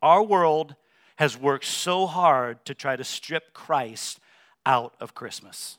Our 0.02 0.24
world 0.24 0.76
has 1.18 1.38
worked 1.38 1.66
so 1.66 2.06
hard 2.06 2.64
to 2.66 2.74
try 2.74 2.96
to 2.96 3.04
strip 3.04 3.54
Christ 3.54 4.20
out 4.66 4.94
of 5.00 5.16
Christmas. 5.16 5.78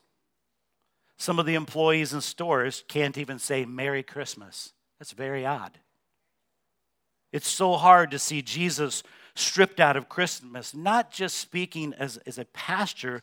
Some 1.19 1.39
of 1.39 1.47
the 1.47 1.55
employees 1.55 2.13
in 2.13 2.21
stores 2.21 2.85
can't 2.89 3.17
even 3.17 3.39
say 3.39 3.65
Merry 3.65 4.03
Christmas. 4.03 4.73
That's 4.99 5.13
very 5.13 5.47
odd. 5.47 5.79
It's 7.33 7.49
so 7.49 7.75
hard 7.75 8.11
to 8.13 8.19
see 8.19 8.43
Jesus 8.43 9.03
stripped 9.39 9.81
out 9.81 9.97
of 9.97 10.09
Christmas, 10.09 10.75
not 10.75 11.11
just 11.11 11.39
speaking 11.39 11.95
as, 11.95 12.17
as 12.27 12.39
a 12.39 12.45
pastor, 12.47 13.23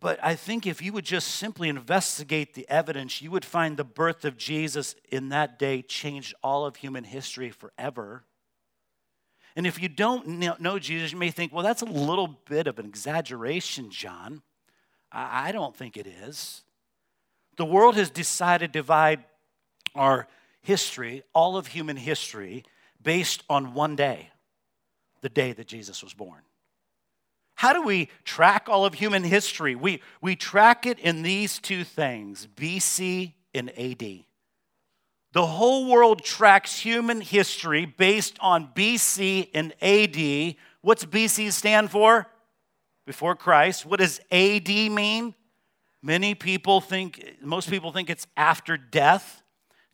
but 0.00 0.18
I 0.22 0.34
think 0.34 0.66
if 0.66 0.80
you 0.80 0.92
would 0.92 1.04
just 1.04 1.28
simply 1.28 1.68
investigate 1.68 2.54
the 2.54 2.68
evidence, 2.68 3.20
you 3.20 3.30
would 3.30 3.44
find 3.44 3.76
the 3.76 3.84
birth 3.84 4.24
of 4.24 4.36
Jesus 4.36 4.94
in 5.10 5.30
that 5.30 5.58
day 5.58 5.82
changed 5.82 6.34
all 6.42 6.64
of 6.64 6.76
human 6.76 7.04
history 7.04 7.50
forever. 7.50 8.24
And 9.56 9.66
if 9.66 9.82
you 9.82 9.88
don't 9.88 10.26
know 10.60 10.78
Jesus, 10.78 11.12
you 11.12 11.18
may 11.18 11.30
think, 11.30 11.52
well, 11.52 11.64
that's 11.64 11.82
a 11.82 11.86
little 11.86 12.38
bit 12.48 12.66
of 12.66 12.78
an 12.78 12.86
exaggeration, 12.86 13.90
John. 13.90 14.42
I 15.10 15.52
don't 15.52 15.76
think 15.76 15.96
it 15.96 16.06
is. 16.06 16.62
The 17.56 17.66
world 17.66 17.96
has 17.96 18.08
decided 18.08 18.72
to 18.72 18.78
divide 18.78 19.24
our 19.94 20.26
history, 20.62 21.22
all 21.34 21.56
of 21.56 21.66
human 21.66 21.96
history, 21.96 22.64
based 23.02 23.42
on 23.50 23.74
one 23.74 23.94
day, 23.94 24.30
the 25.22 25.28
day 25.28 25.52
that 25.52 25.66
Jesus 25.66 26.02
was 26.02 26.12
born. 26.12 26.42
How 27.54 27.72
do 27.72 27.82
we 27.82 28.08
track 28.24 28.68
all 28.68 28.84
of 28.84 28.94
human 28.94 29.22
history? 29.22 29.74
We, 29.74 30.02
we 30.20 30.36
track 30.36 30.84
it 30.84 30.98
in 30.98 31.22
these 31.22 31.58
two 31.58 31.84
things 31.84 32.48
BC 32.56 33.34
and 33.54 33.70
AD. 33.78 34.24
The 35.32 35.46
whole 35.46 35.88
world 35.88 36.22
tracks 36.22 36.78
human 36.78 37.20
history 37.20 37.86
based 37.86 38.36
on 38.40 38.70
BC 38.74 39.48
and 39.54 39.72
AD. 39.80 40.56
What's 40.82 41.04
BC 41.04 41.52
stand 41.52 41.90
for? 41.90 42.26
Before 43.06 43.34
Christ. 43.34 43.86
What 43.86 44.00
does 44.00 44.20
AD 44.30 44.68
mean? 44.68 45.34
Many 46.02 46.34
people 46.34 46.80
think, 46.80 47.24
most 47.40 47.70
people 47.70 47.92
think 47.92 48.10
it's 48.10 48.26
after 48.36 48.76
death. 48.76 49.42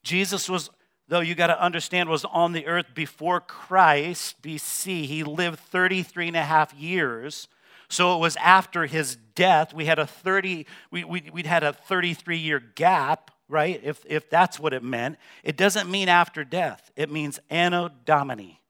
Jesus 0.03 0.49
was, 0.49 0.71
though 1.09 1.21
you 1.21 1.35
got 1.35 1.49
to 1.49 1.62
understand, 1.62 2.09
was 2.09 2.25
on 2.27 2.53
the 2.53 2.67
earth 2.67 2.95
before 2.95 3.41
Christ, 3.41 4.41
BC. 4.43 5.07
He 5.07 5.25
lived 5.25 5.59
33 5.59 6.29
and 6.29 6.37
a 6.37 6.43
half 6.43 6.75
years. 6.75 7.49
So 7.88 8.15
it 8.15 8.21
was 8.21 8.37
after 8.37 8.87
his 8.87 9.17
death. 9.35 9.73
We 9.73 9.87
had 9.87 9.99
a 9.99 10.07
30, 10.07 10.67
we, 10.91 11.05
we, 11.05 11.31
we'd 11.33 11.47
had 11.47 11.62
a 11.65 11.73
33 11.73 12.37
year 12.37 12.61
gap, 12.61 13.31
right? 13.49 13.81
If, 13.83 14.05
if 14.07 14.29
that's 14.29 14.61
what 14.61 14.75
it 14.75 14.83
meant. 14.83 15.17
It 15.43 15.57
doesn't 15.57 15.91
mean 15.91 16.09
after 16.09 16.45
death, 16.45 16.91
it 16.97 17.11
means 17.11 17.41
Anno 17.49 17.88
Domini, 18.05 18.61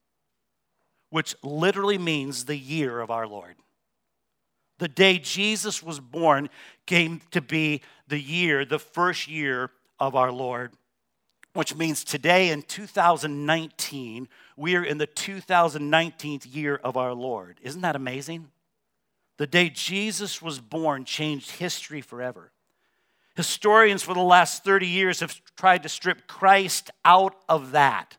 which 1.11 1.35
literally 1.43 1.99
means 1.99 2.45
the 2.45 2.57
year 2.57 3.01
of 3.01 3.11
our 3.11 3.27
Lord. 3.27 3.57
The 4.79 4.89
day 4.89 5.19
Jesus 5.19 5.83
was 5.83 5.99
born 5.99 6.49
came 6.87 7.21
to 7.33 7.41
be 7.41 7.83
the 8.07 8.21
year, 8.21 8.65
the 8.65 8.79
first 8.79 9.27
year 9.27 9.71
of 9.99 10.15
our 10.15 10.31
Lord, 10.31 10.73
which 11.59 11.75
means 11.75 12.05
today 12.05 12.51
in 12.51 12.63
2019, 12.63 14.29
we 14.57 14.77
are 14.77 14.85
in 14.85 14.99
the 14.99 15.09
2019th 15.09 16.47
year 16.55 16.77
of 16.85 16.97
our 16.97 17.13
Lord. 17.13 17.59
Isn't 17.65 17.81
that 17.81 17.97
amazing? 17.97 18.53
The 19.39 19.47
day 19.49 19.69
Jesus 19.69 20.41
was 20.41 20.61
born 20.61 21.05
changed 21.05 21.51
history 21.51 22.01
forever. 22.01 22.53
Historians 23.35 24.05
for 24.05 24.15
the 24.15 24.21
last 24.21 24.63
30 24.63 24.87
years 24.87 25.19
have 25.19 25.35
tried 25.57 25.83
to 25.83 25.89
strip 25.89 26.29
Christ 26.29 26.93
out 27.05 27.35
of 27.49 27.73
that. 27.73 28.19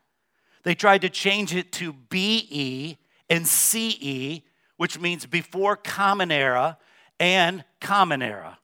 They 0.62 0.74
tried 0.74 1.00
to 1.00 1.08
change 1.08 1.54
it 1.54 1.72
to 1.72 1.94
BE 1.94 2.98
and 3.30 3.48
CE 3.48 4.42
which 4.76 5.00
means 5.00 5.24
before 5.24 5.76
Common 5.76 6.30
Era 6.30 6.76
and 7.18 7.64
Common 7.80 8.20
Era. 8.20 8.58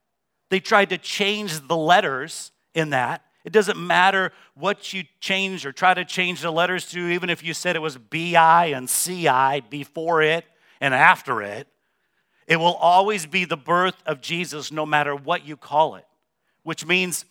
They 0.50 0.60
tried 0.60 0.90
to 0.90 0.98
change 0.98 1.66
the 1.66 1.76
letters 1.78 2.52
in 2.74 2.90
that. 2.90 3.22
It 3.46 3.52
doesn't 3.52 3.78
matter 3.78 4.32
what 4.54 4.92
you 4.92 5.04
change 5.20 5.64
or 5.64 5.70
try 5.70 5.94
to 5.94 6.04
change 6.04 6.40
the 6.40 6.50
letters 6.50 6.90
to, 6.90 6.98
even 6.98 7.30
if 7.30 7.44
you 7.44 7.54
said 7.54 7.76
it 7.76 7.82
was 7.82 7.96
BI 7.96 8.72
and 8.74 8.88
CI 8.88 9.62
before 9.70 10.20
it 10.20 10.44
and 10.80 10.92
after 10.92 11.40
it. 11.40 11.68
It 12.48 12.56
will 12.56 12.74
always 12.74 13.24
be 13.24 13.44
the 13.44 13.56
birth 13.56 14.02
of 14.04 14.20
Jesus 14.20 14.72
no 14.72 14.84
matter 14.84 15.14
what 15.14 15.46
you 15.46 15.56
call 15.56 15.94
it, 15.94 16.04
which 16.64 16.84
means 16.84 17.24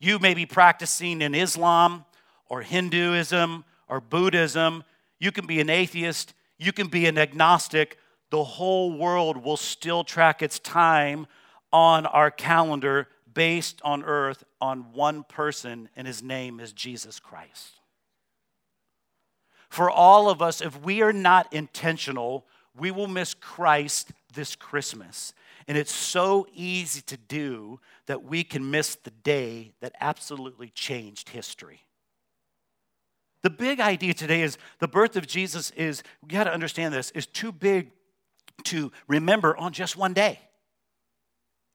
you 0.00 0.18
may 0.18 0.32
be 0.32 0.46
practicing 0.46 1.20
in 1.20 1.34
Islam 1.34 2.06
or 2.48 2.62
Hinduism 2.62 3.62
or 3.88 4.00
Buddhism. 4.00 4.84
You 5.18 5.32
can 5.32 5.46
be 5.46 5.60
an 5.60 5.68
atheist, 5.68 6.32
you 6.56 6.72
can 6.72 6.86
be 6.86 7.04
an 7.04 7.18
agnostic, 7.18 7.98
the 8.30 8.42
whole 8.42 8.96
world 8.96 9.36
will 9.44 9.58
still 9.58 10.02
track 10.02 10.40
its 10.40 10.58
time 10.58 11.26
on 11.74 12.06
our 12.06 12.30
calendar 12.30 13.08
based 13.38 13.80
on 13.84 14.02
earth 14.02 14.42
on 14.60 14.92
one 14.92 15.22
person, 15.22 15.88
and 15.94 16.08
his 16.08 16.24
name 16.24 16.58
is 16.58 16.72
Jesus 16.72 17.20
Christ. 17.20 17.78
For 19.68 19.88
all 19.88 20.28
of 20.28 20.42
us, 20.42 20.60
if 20.60 20.82
we 20.82 21.02
are 21.02 21.12
not 21.12 21.52
intentional, 21.52 22.46
we 22.76 22.90
will 22.90 23.06
miss 23.06 23.34
Christ 23.34 24.10
this 24.34 24.56
Christmas. 24.56 25.34
And 25.68 25.78
it's 25.78 25.94
so 25.94 26.48
easy 26.52 27.00
to 27.02 27.16
do 27.16 27.78
that 28.06 28.24
we 28.24 28.42
can 28.42 28.72
miss 28.72 28.96
the 28.96 29.12
day 29.12 29.72
that 29.80 29.92
absolutely 30.00 30.70
changed 30.70 31.28
history. 31.28 31.82
The 33.42 33.50
big 33.50 33.78
idea 33.78 34.14
today 34.14 34.42
is 34.42 34.58
the 34.80 34.88
birth 34.88 35.14
of 35.14 35.28
Jesus 35.28 35.70
is, 35.76 36.02
we 36.22 36.30
got 36.30 36.44
to 36.44 36.52
understand 36.52 36.92
this, 36.92 37.12
is 37.12 37.28
too 37.28 37.52
big 37.52 37.92
to 38.64 38.90
remember 39.06 39.56
on 39.56 39.72
just 39.72 39.96
one 39.96 40.12
day. 40.12 40.40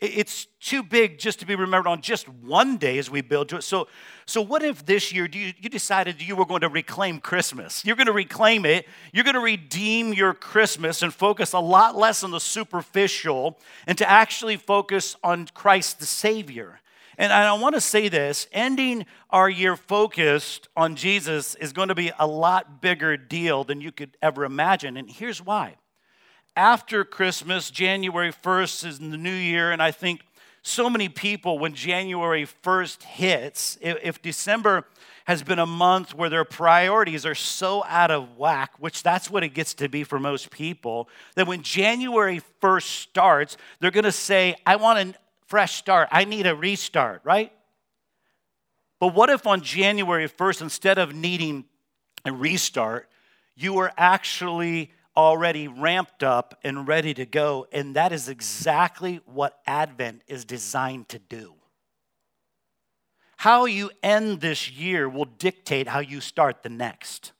It's 0.03 0.47
too 0.59 0.83
big 0.83 1.17
just 1.17 1.39
to 1.39 1.45
be 1.45 1.55
remembered 1.55 1.89
on 1.89 2.01
just 2.01 2.27
one 2.27 2.75
day 2.75 2.97
as 2.97 3.09
we 3.09 3.21
build 3.21 3.47
to 3.49 3.57
it. 3.57 3.61
So, 3.61 3.87
so 4.25 4.41
what 4.41 4.61
if 4.61 4.85
this 4.85 5.13
year 5.13 5.29
you, 5.31 5.53
you 5.57 5.69
decided 5.69 6.21
you 6.21 6.35
were 6.35 6.45
going 6.45 6.59
to 6.59 6.67
reclaim 6.67 7.21
Christmas? 7.21 7.85
You're 7.85 7.95
going 7.95 8.07
to 8.07 8.13
reclaim 8.13 8.65
it. 8.65 8.85
You're 9.13 9.23
going 9.23 9.35
to 9.35 9.39
redeem 9.39 10.13
your 10.13 10.33
Christmas 10.33 11.03
and 11.03 11.13
focus 11.13 11.53
a 11.53 11.59
lot 11.59 11.95
less 11.95 12.21
on 12.21 12.31
the 12.31 12.41
superficial 12.41 13.57
and 13.87 13.97
to 13.97 14.09
actually 14.09 14.57
focus 14.57 15.15
on 15.23 15.47
Christ 15.53 16.01
the 16.01 16.05
Savior. 16.05 16.81
And 17.17 17.31
I 17.31 17.53
want 17.53 17.75
to 17.75 17.81
say 17.81 18.09
this 18.09 18.47
ending 18.51 19.05
our 19.29 19.49
year 19.49 19.77
focused 19.77 20.67
on 20.75 20.97
Jesus 20.97 21.55
is 21.55 21.71
going 21.71 21.87
to 21.87 21.95
be 21.95 22.11
a 22.19 22.27
lot 22.27 22.81
bigger 22.81 23.15
deal 23.15 23.63
than 23.63 23.79
you 23.79 23.93
could 23.93 24.17
ever 24.21 24.43
imagine. 24.43 24.97
And 24.97 25.09
here's 25.09 25.41
why 25.41 25.77
after 26.55 27.03
Christmas, 27.03 27.71
January 27.71 28.31
1st 28.31 28.85
is 28.85 28.99
the 28.99 29.17
new 29.17 29.33
year, 29.33 29.71
and 29.71 29.81
I 29.81 29.91
think 29.91 30.21
so 30.61 30.89
many 30.89 31.09
people, 31.09 31.59
when 31.59 31.73
January 31.73 32.47
1st 32.63 33.03
hits, 33.03 33.77
if, 33.81 34.21
December 34.21 34.85
has 35.25 35.43
been 35.43 35.59
a 35.59 35.65
month 35.65 36.13
where 36.13 36.29
their 36.29 36.45
priorities 36.45 37.25
are 37.25 37.35
so 37.35 37.83
out 37.85 38.11
of 38.11 38.37
whack, 38.37 38.71
which 38.79 39.03
that's 39.03 39.29
what 39.29 39.43
it 39.43 39.49
gets 39.49 39.73
to 39.73 39.89
be 39.89 40.03
for 40.03 40.19
most 40.19 40.51
people, 40.51 41.09
that 41.35 41.47
when 41.47 41.61
January 41.63 42.41
1st 42.61 42.83
starts, 42.83 43.57
they're 43.79 43.91
gonna 43.91 44.11
say, 44.11 44.55
I 44.65 44.77
want 44.77 44.99
a 44.99 45.19
fresh 45.47 45.75
start. 45.75 46.07
I 46.11 46.23
need 46.25 46.47
a 46.47 46.55
restart, 46.55 47.21
right? 47.23 47.51
But 48.99 49.13
what 49.13 49.29
if 49.29 49.45
on 49.45 49.61
January 49.61 50.29
1st, 50.29 50.61
instead 50.61 50.97
of 50.97 51.13
needing 51.13 51.65
a 52.25 52.31
restart, 52.31 53.09
you 53.55 53.73
were 53.73 53.91
actually 53.97 54.91
already 55.15 55.67
ramped 55.67 56.23
up 56.23 56.59
and 56.63 56.87
ready 56.87 57.13
to 57.13 57.25
go? 57.25 57.67
And 57.71 57.95
that 57.95 58.11
is 58.11 58.29
exactly 58.29 59.21
what 59.25 59.59
Advent 59.65 60.21
is 60.27 60.45
designed 60.45 61.09
to 61.09 61.19
do. 61.19 61.55
How 63.37 63.65
you 63.65 63.91
end 64.01 64.41
this 64.41 64.71
year 64.71 65.09
will 65.09 65.25
dictate 65.25 65.87
how 65.87 65.99
you 65.99 66.21
start 66.21 66.63
the 66.63 66.69
next. 66.69 67.33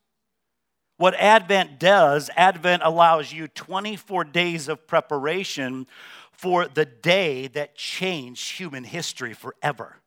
What 0.97 1.15
Advent 1.15 1.79
does, 1.79 2.29
Advent 2.35 2.83
allows 2.85 3.31
you 3.33 3.47
24 3.47 4.25
days 4.25 4.67
of 4.67 4.85
preparation 4.85 5.87
for 6.31 6.67
the 6.67 6.85
day 6.85 7.47
that 7.47 7.75
changed 7.75 8.57
human 8.57 8.83
history 8.83 9.33
forever. 9.33 10.02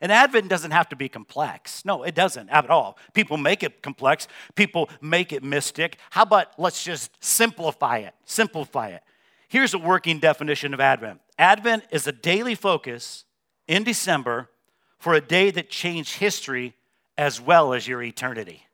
And 0.00 0.12
Advent 0.12 0.48
doesn't 0.48 0.72
have 0.72 0.88
to 0.90 0.96
be 0.96 1.08
complex. 1.08 1.84
No, 1.84 2.02
it 2.02 2.14
doesn't 2.14 2.50
at 2.50 2.68
all. 2.68 2.98
People 3.14 3.38
make 3.38 3.62
it 3.62 3.82
complex, 3.82 4.28
people 4.54 4.90
make 5.00 5.32
it 5.32 5.42
mystic. 5.42 5.98
How 6.10 6.22
about 6.22 6.58
let's 6.58 6.84
just 6.84 7.10
simplify 7.24 7.98
it? 7.98 8.14
Simplify 8.24 8.88
it. 8.88 9.02
Here's 9.48 9.74
a 9.74 9.78
working 9.78 10.18
definition 10.18 10.74
of 10.74 10.80
Advent 10.80 11.20
Advent 11.38 11.84
is 11.90 12.06
a 12.06 12.12
daily 12.12 12.54
focus 12.54 13.24
in 13.66 13.84
December 13.84 14.50
for 14.98 15.14
a 15.14 15.20
day 15.20 15.50
that 15.50 15.70
changed 15.70 16.16
history 16.16 16.74
as 17.18 17.40
well 17.40 17.72
as 17.72 17.88
your 17.88 18.02
eternity. 18.02 18.66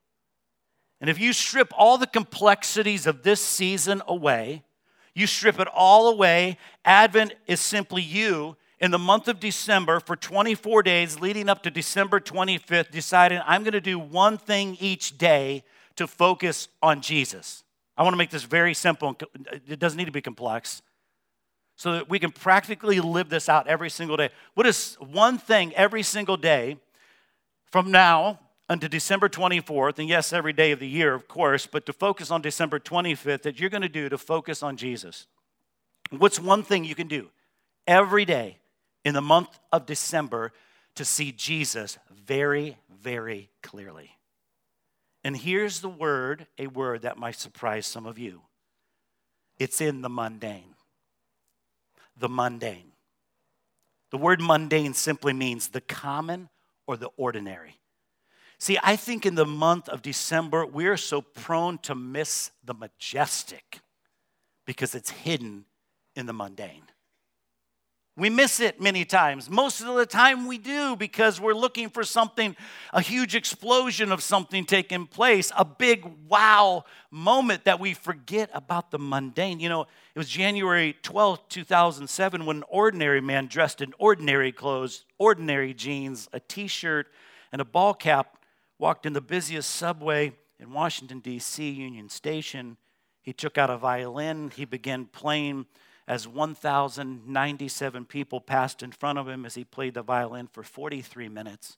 And 1.01 1.11
if 1.11 1.21
you 1.21 1.33
strip 1.33 1.73
all 1.77 1.99
the 1.99 2.07
complexities 2.07 3.07
of 3.07 3.23
this 3.23 3.41
season 3.41 4.03
away, 4.07 4.63
you 5.15 5.27
strip 5.27 5.61
it 5.61 5.69
all 5.69 6.09
away, 6.09 6.59
Advent 6.85 7.35
is 7.47 7.61
simply 7.61 8.03
you 8.03 8.57
in 8.83 8.91
the 8.91 8.99
month 8.99 9.29
of 9.29 9.39
December 9.39 10.01
for 10.01 10.17
24 10.17 10.83
days 10.83 11.21
leading 11.21 11.49
up 11.49 11.63
to 11.63 11.71
December 11.71 12.19
25th, 12.19 12.91
deciding 12.91 13.41
I'm 13.47 13.63
going 13.63 13.73
to 13.73 13.81
do 13.81 13.97
one 13.97 14.37
thing 14.37 14.77
each 14.81 15.17
day 15.17 15.63
to 15.95 16.09
focus 16.09 16.67
on 16.83 17.01
Jesus. 17.01 17.63
I 17.97 18.03
want 18.03 18.13
to 18.15 18.19
make 18.19 18.31
this 18.31 18.43
very 18.43 18.75
simple. 18.75 19.17
It 19.69 19.79
doesn't 19.79 19.97
need 19.97 20.07
to 20.07 20.13
be 20.13 20.21
complex. 20.21 20.83
So 21.77 21.93
that 21.93 22.11
we 22.11 22.19
can 22.19 22.33
practically 22.33 22.99
live 23.01 23.29
this 23.29 23.49
out 23.49 23.69
every 23.69 23.89
single 23.89 24.17
day. 24.17 24.31
What 24.55 24.67
is 24.67 24.97
one 24.99 25.39
thing 25.39 25.73
every 25.75 26.03
single 26.03 26.37
day 26.37 26.77
from 27.71 27.93
now 27.93 28.41
until 28.69 28.89
December 28.89 29.29
24th, 29.29 30.01
and 30.01 30.09
yes, 30.09 30.33
every 30.33 30.53
day 30.53 30.73
of 30.73 30.81
the 30.81 30.89
year, 30.89 31.15
of 31.15 31.29
course, 31.29 31.67
but 31.67 31.87
to 31.87 31.93
focus 31.93 32.33
on 32.33 32.43
December 32.43 32.81
25th 32.81 33.43
that 33.43 33.61
you're 33.61 33.71
going 33.71 33.83
to 33.83 33.89
do 33.89 34.09
to 34.09 34.19
focus 34.19 34.61
on 34.63 34.77
Jesus? 34.77 35.29
What's 36.11 36.41
one 36.41 36.65
thing 36.65 36.85
you 36.85 36.97
can 36.97 37.07
do 37.07 37.31
every 37.87 38.25
day 38.25 38.59
in 39.05 39.15
the 39.15 39.23
month 39.23 39.59
of 39.73 39.87
December 39.87 40.53
to 40.95 41.05
see 41.05 41.33
Jesus 41.33 41.99
very, 42.11 42.77
very 42.91 43.51
clearly. 43.63 44.19
And 45.25 45.37
here's 45.37 45.81
the 45.81 45.89
word, 45.89 46.47
a 46.59 46.67
word 46.67 47.03
that 47.03 47.19
might 47.19 47.37
surprise 47.37 47.87
some 47.87 48.07
of 48.07 48.19
you 48.19 48.43
it's 49.59 49.81
in 49.81 50.03
the 50.03 50.09
mundane. 50.09 50.75
The 52.17 52.29
mundane. 52.29 52.93
The 54.11 54.19
word 54.19 54.41
mundane 54.41 54.93
simply 54.93 55.33
means 55.33 55.69
the 55.69 55.81
common 55.81 56.49
or 56.87 56.97
the 56.97 57.11
ordinary. 57.17 57.79
See, 58.59 58.79
I 58.83 58.97
think 58.97 59.25
in 59.25 59.35
the 59.35 59.47
month 59.47 59.89
of 59.89 60.03
December, 60.03 60.67
we're 60.67 60.97
so 60.97 61.21
prone 61.21 61.79
to 61.79 61.95
miss 61.95 62.51
the 62.65 62.75
majestic 62.75 63.81
because 64.67 64.95
it's 64.95 65.11
hidden 65.11 65.65
in 66.15 66.27
the 66.27 66.33
mundane. 66.33 66.85
We 68.15 68.29
miss 68.29 68.61
it 68.61 68.79
many 68.79 69.07
times. 69.07 69.49
Most 69.49 69.81
of 69.81 69.95
the 69.95 70.05
time 70.05 70.47
we 70.47 70.59
do 70.59 70.97
because 70.97 71.41
we're 71.41 71.55
looking 71.55 71.89
for 71.89 72.05
something, 72.05 72.55
a 72.93 73.01
huge 73.01 73.35
explosion 73.35 74.13
of 74.13 74.23
something 74.23 74.67
taking 74.67 75.07
place, 75.07 75.51
a 75.57 75.65
big 75.65 76.05
wow 76.29 76.85
moment 77.11 77.65
that 77.65 77.81
we 77.81 77.95
forget 77.95 78.51
about 78.53 78.91
the 78.91 78.99
mundane. 78.99 79.61
You 79.61 79.71
know, 79.71 79.83
it 79.83 80.19
was 80.19 80.29
January 80.29 80.95
12, 81.03 81.49
2007, 81.49 82.45
when 82.45 82.59
an 82.59 82.65
ordinary 82.69 83.23
man 83.23 83.47
dressed 83.47 83.81
in 83.81 83.95
ordinary 83.99 84.53
clothes, 84.53 85.07
ordinary 85.17 85.73
jeans, 85.73 86.29
a 86.35 86.41
t 86.41 86.67
shirt, 86.67 87.07
and 87.51 87.63
a 87.63 87.65
ball 87.65 87.95
cap 87.95 88.37
walked 88.79 89.07
in 89.07 89.15
the 89.15 89.23
busiest 89.23 89.71
subway 89.71 90.33
in 90.61 90.71
Washington, 90.71 91.21
D.C., 91.21 91.71
Union 91.71 92.11
Station. 92.11 92.77
He 93.23 93.33
took 93.33 93.57
out 93.57 93.71
a 93.71 93.79
violin, 93.79 94.51
he 94.55 94.67
began 94.67 95.07
playing 95.07 95.65
as 96.09 96.27
1,097 96.27 98.05
people 98.07 98.41
passed 98.41 98.83
in 98.83 98.93
front 98.93 99.19
of 99.19 99.29
him 99.29 99.47
as 99.47 99.55
he 99.55 99.65
played 99.65 99.95
the 99.95 100.03
violin 100.03 100.49
for 100.49 100.63
43 100.63 101.29
minutes. 101.29 101.77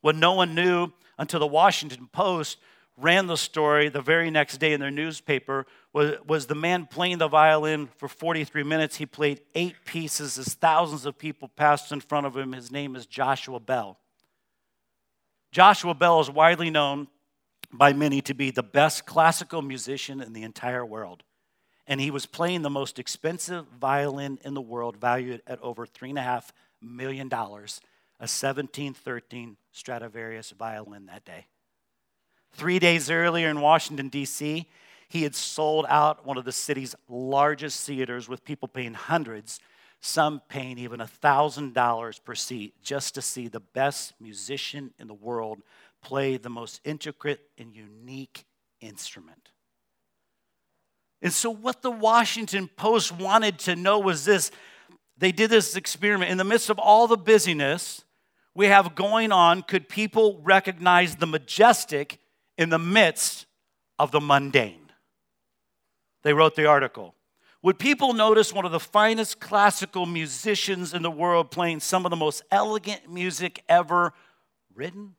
What 0.00 0.16
no 0.16 0.32
one 0.32 0.54
knew 0.54 0.92
until 1.18 1.40
the 1.40 1.46
Washington 1.46 2.08
Post 2.10 2.58
ran 2.96 3.26
the 3.26 3.36
story 3.36 3.88
the 3.88 4.00
very 4.00 4.30
next 4.30 4.58
day 4.58 4.72
in 4.72 4.80
their 4.80 4.90
newspaper 4.90 5.66
was, 5.92 6.14
was 6.26 6.46
the 6.46 6.54
man 6.54 6.86
playing 6.86 7.18
the 7.18 7.28
violin 7.28 7.88
for 7.96 8.08
43 8.08 8.62
minutes. 8.62 8.96
He 8.96 9.06
played 9.06 9.40
eight 9.54 9.76
pieces 9.84 10.38
as 10.38 10.54
thousands 10.54 11.06
of 11.06 11.18
people 11.18 11.48
passed 11.48 11.92
in 11.92 12.00
front 12.00 12.26
of 12.26 12.36
him. 12.36 12.52
His 12.52 12.70
name 12.70 12.96
is 12.96 13.06
Joshua 13.06 13.60
Bell. 13.60 13.98
Joshua 15.52 15.94
Bell 15.94 16.20
is 16.20 16.30
widely 16.30 16.70
known 16.70 17.08
by 17.72 17.92
many 17.92 18.20
to 18.22 18.34
be 18.34 18.50
the 18.50 18.62
best 18.62 19.06
classical 19.06 19.62
musician 19.62 20.20
in 20.20 20.32
the 20.32 20.42
entire 20.42 20.84
world 20.84 21.22
and 21.90 22.00
he 22.00 22.12
was 22.12 22.24
playing 22.24 22.62
the 22.62 22.70
most 22.70 23.00
expensive 23.00 23.66
violin 23.80 24.38
in 24.44 24.54
the 24.54 24.60
world, 24.60 24.96
valued 24.96 25.42
at 25.44 25.60
over 25.60 25.84
$3.5 25.84 26.50
million, 26.80 27.28
a 27.32 27.40
1713 27.40 29.56
Stradivarius 29.72 30.52
violin 30.52 31.06
that 31.06 31.24
day. 31.24 31.46
Three 32.52 32.78
days 32.78 33.10
earlier 33.10 33.48
in 33.48 33.60
Washington, 33.60 34.08
D.C., 34.08 34.68
he 35.08 35.22
had 35.24 35.34
sold 35.34 35.84
out 35.88 36.24
one 36.24 36.38
of 36.38 36.44
the 36.44 36.52
city's 36.52 36.94
largest 37.08 37.84
theaters 37.84 38.28
with 38.28 38.44
people 38.44 38.68
paying 38.68 38.94
hundreds, 38.94 39.58
some 40.00 40.42
paying 40.48 40.78
even 40.78 41.00
$1,000 41.00 42.24
per 42.24 42.34
seat 42.36 42.74
just 42.84 43.16
to 43.16 43.22
see 43.22 43.48
the 43.48 43.58
best 43.58 44.12
musician 44.20 44.94
in 45.00 45.08
the 45.08 45.14
world 45.14 45.60
play 46.02 46.36
the 46.36 46.50
most 46.50 46.80
intricate 46.84 47.40
and 47.58 47.74
unique 47.74 48.44
instrument. 48.80 49.50
And 51.22 51.32
so, 51.32 51.50
what 51.50 51.82
the 51.82 51.90
Washington 51.90 52.68
Post 52.68 53.12
wanted 53.12 53.58
to 53.60 53.76
know 53.76 53.98
was 53.98 54.24
this 54.24 54.50
they 55.18 55.32
did 55.32 55.50
this 55.50 55.76
experiment. 55.76 56.30
In 56.30 56.38
the 56.38 56.44
midst 56.44 56.70
of 56.70 56.78
all 56.78 57.06
the 57.06 57.16
busyness 57.16 58.04
we 58.54 58.66
have 58.66 58.94
going 58.94 59.32
on, 59.32 59.62
could 59.62 59.88
people 59.88 60.40
recognize 60.42 61.16
the 61.16 61.26
majestic 61.26 62.18
in 62.56 62.70
the 62.70 62.78
midst 62.78 63.46
of 63.98 64.12
the 64.12 64.20
mundane? 64.20 64.90
They 66.22 66.32
wrote 66.32 66.56
the 66.56 66.66
article. 66.66 67.14
Would 67.62 67.78
people 67.78 68.14
notice 68.14 68.54
one 68.54 68.64
of 68.64 68.72
the 68.72 68.80
finest 68.80 69.38
classical 69.38 70.06
musicians 70.06 70.94
in 70.94 71.02
the 71.02 71.10
world 71.10 71.50
playing 71.50 71.80
some 71.80 72.06
of 72.06 72.10
the 72.10 72.16
most 72.16 72.42
elegant 72.50 73.10
music 73.10 73.62
ever 73.68 74.14
written? 74.74 75.16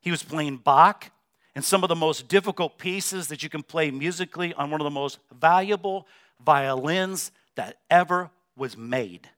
He 0.00 0.12
was 0.12 0.22
playing 0.22 0.58
Bach, 0.58 1.10
and 1.54 1.64
some 1.64 1.84
of 1.84 1.88
the 1.88 1.94
most 1.94 2.28
difficult 2.28 2.78
pieces 2.78 3.28
that 3.28 3.42
you 3.42 3.48
can 3.48 3.62
play 3.62 3.90
musically 3.90 4.52
on 4.54 4.70
one 4.70 4.80
of 4.80 4.84
the 4.84 4.90
most 4.90 5.18
valuable 5.32 6.06
violins 6.44 7.30
that 7.54 7.78
ever 7.90 8.30
was 8.56 8.76
made. 8.76 9.28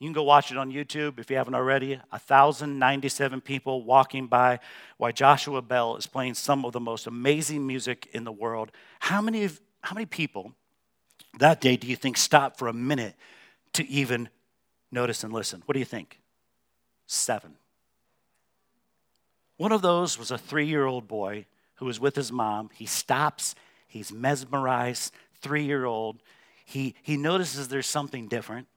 You 0.00 0.06
can 0.06 0.14
go 0.14 0.22
watch 0.22 0.50
it 0.50 0.56
on 0.56 0.72
YouTube 0.72 1.18
if 1.18 1.30
you 1.30 1.36
haven't 1.36 1.54
already. 1.54 2.00
1,097 2.08 3.42
people 3.42 3.84
walking 3.84 4.26
by 4.26 4.58
while 4.96 5.12
Joshua 5.12 5.60
Bell 5.60 5.96
is 5.96 6.06
playing 6.06 6.34
some 6.34 6.64
of 6.64 6.72
the 6.72 6.80
most 6.80 7.06
amazing 7.06 7.66
music 7.66 8.08
in 8.12 8.24
the 8.24 8.32
world. 8.32 8.72
How 8.98 9.20
many, 9.20 9.44
of, 9.44 9.60
how 9.82 9.94
many 9.94 10.06
people 10.06 10.54
that 11.38 11.60
day 11.60 11.76
do 11.76 11.86
you 11.86 11.96
think 11.96 12.16
stopped 12.16 12.58
for 12.58 12.66
a 12.66 12.72
minute 12.72 13.14
to 13.74 13.86
even 13.88 14.30
notice 14.90 15.22
and 15.22 15.34
listen? 15.34 15.62
What 15.66 15.74
do 15.74 15.78
you 15.78 15.84
think? 15.84 16.18
Seven. 17.06 17.56
One 19.60 19.72
of 19.72 19.82
those 19.82 20.18
was 20.18 20.30
a 20.30 20.38
three 20.38 20.64
year 20.64 20.86
old 20.86 21.06
boy 21.06 21.44
who 21.74 21.84
was 21.84 22.00
with 22.00 22.16
his 22.16 22.32
mom. 22.32 22.70
He 22.72 22.86
stops, 22.86 23.54
he's 23.86 24.10
mesmerized, 24.10 25.12
three 25.42 25.64
year 25.64 25.84
old. 25.84 26.22
He, 26.64 26.94
he 27.02 27.18
notices 27.18 27.68
there's 27.68 27.86
something 27.86 28.26
different. 28.26 28.68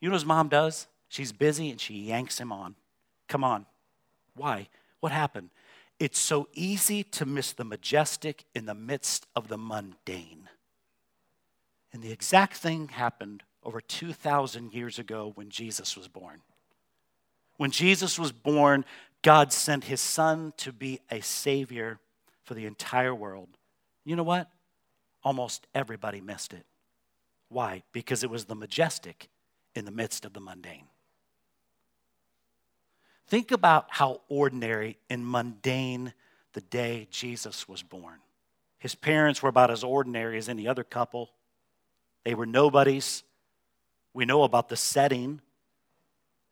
You 0.00 0.08
know 0.08 0.14
what 0.14 0.20
his 0.20 0.24
mom 0.24 0.48
does? 0.48 0.86
She's 1.10 1.32
busy 1.32 1.70
and 1.70 1.78
she 1.78 1.92
yanks 2.00 2.40
him 2.40 2.50
on. 2.50 2.76
Come 3.28 3.44
on. 3.44 3.66
Why? 4.34 4.68
What 5.00 5.12
happened? 5.12 5.50
It's 6.00 6.18
so 6.18 6.48
easy 6.54 7.02
to 7.02 7.26
miss 7.26 7.52
the 7.52 7.64
majestic 7.64 8.44
in 8.54 8.64
the 8.64 8.74
midst 8.74 9.26
of 9.36 9.48
the 9.48 9.58
mundane. 9.58 10.48
And 11.92 12.02
the 12.02 12.10
exact 12.10 12.56
thing 12.56 12.88
happened 12.88 13.42
over 13.62 13.82
2,000 13.82 14.72
years 14.72 14.98
ago 14.98 15.32
when 15.34 15.50
Jesus 15.50 15.94
was 15.94 16.08
born. 16.08 16.40
When 17.58 17.72
Jesus 17.72 18.18
was 18.18 18.32
born, 18.32 18.84
God 19.22 19.52
sent 19.52 19.84
his 19.84 20.00
son 20.00 20.52
to 20.58 20.72
be 20.72 21.00
a 21.10 21.20
savior 21.20 21.98
for 22.44 22.54
the 22.54 22.66
entire 22.66 23.14
world. 23.14 23.48
You 24.04 24.16
know 24.16 24.22
what? 24.22 24.50
Almost 25.22 25.66
everybody 25.74 26.20
missed 26.20 26.52
it. 26.52 26.64
Why? 27.48 27.82
Because 27.92 28.22
it 28.22 28.30
was 28.30 28.44
the 28.44 28.54
majestic 28.54 29.28
in 29.74 29.84
the 29.84 29.90
midst 29.90 30.24
of 30.24 30.32
the 30.32 30.40
mundane. 30.40 30.86
Think 33.26 33.50
about 33.50 33.86
how 33.90 34.22
ordinary 34.28 34.96
and 35.10 35.26
mundane 35.26 36.14
the 36.54 36.60
day 36.62 37.08
Jesus 37.10 37.68
was 37.68 37.82
born. 37.82 38.18
His 38.78 38.94
parents 38.94 39.42
were 39.42 39.48
about 39.48 39.70
as 39.70 39.84
ordinary 39.84 40.38
as 40.38 40.48
any 40.48 40.66
other 40.66 40.84
couple. 40.84 41.30
They 42.24 42.34
were 42.34 42.46
nobodies. 42.46 43.24
We 44.14 44.24
know 44.24 44.44
about 44.44 44.68
the 44.68 44.76
setting. 44.76 45.40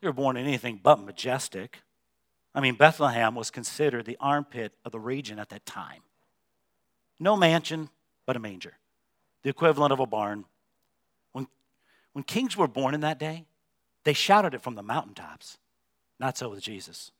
They 0.00 0.08
were 0.08 0.12
born 0.12 0.36
in 0.36 0.46
anything 0.46 0.80
but 0.82 1.00
majestic. 1.00 1.78
I 2.56 2.60
mean, 2.60 2.74
Bethlehem 2.74 3.34
was 3.34 3.50
considered 3.50 4.06
the 4.06 4.16
armpit 4.18 4.72
of 4.82 4.90
the 4.90 4.98
region 4.98 5.38
at 5.38 5.50
that 5.50 5.66
time. 5.66 6.00
No 7.20 7.36
mansion, 7.36 7.90
but 8.24 8.34
a 8.34 8.38
manger, 8.38 8.78
the 9.42 9.50
equivalent 9.50 9.92
of 9.92 10.00
a 10.00 10.06
barn. 10.06 10.46
When, 11.32 11.46
when 12.14 12.24
kings 12.24 12.56
were 12.56 12.66
born 12.66 12.94
in 12.94 13.02
that 13.02 13.18
day, 13.18 13.44
they 14.04 14.14
shouted 14.14 14.54
it 14.54 14.62
from 14.62 14.74
the 14.74 14.82
mountaintops. 14.82 15.58
Not 16.18 16.38
so 16.38 16.48
with 16.48 16.62
Jesus. 16.62 17.10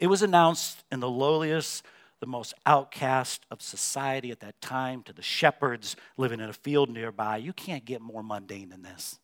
It 0.00 0.08
was 0.08 0.22
announced 0.22 0.82
in 0.90 0.98
the 0.98 1.08
lowliest, 1.08 1.84
the 2.18 2.26
most 2.26 2.54
outcast 2.66 3.46
of 3.48 3.62
society 3.62 4.32
at 4.32 4.40
that 4.40 4.60
time 4.60 5.04
to 5.04 5.12
the 5.12 5.22
shepherds 5.22 5.94
living 6.16 6.40
in 6.40 6.50
a 6.50 6.52
field 6.52 6.90
nearby. 6.90 7.36
You 7.36 7.52
can't 7.52 7.84
get 7.84 8.00
more 8.00 8.24
mundane 8.24 8.70
than 8.70 8.82
this. 8.82 9.20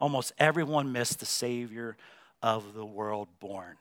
Almost 0.00 0.32
everyone 0.36 0.90
missed 0.90 1.20
the 1.20 1.26
Savior 1.26 1.96
of 2.42 2.74
the 2.74 2.84
world 2.84 3.28
born. 3.40 3.76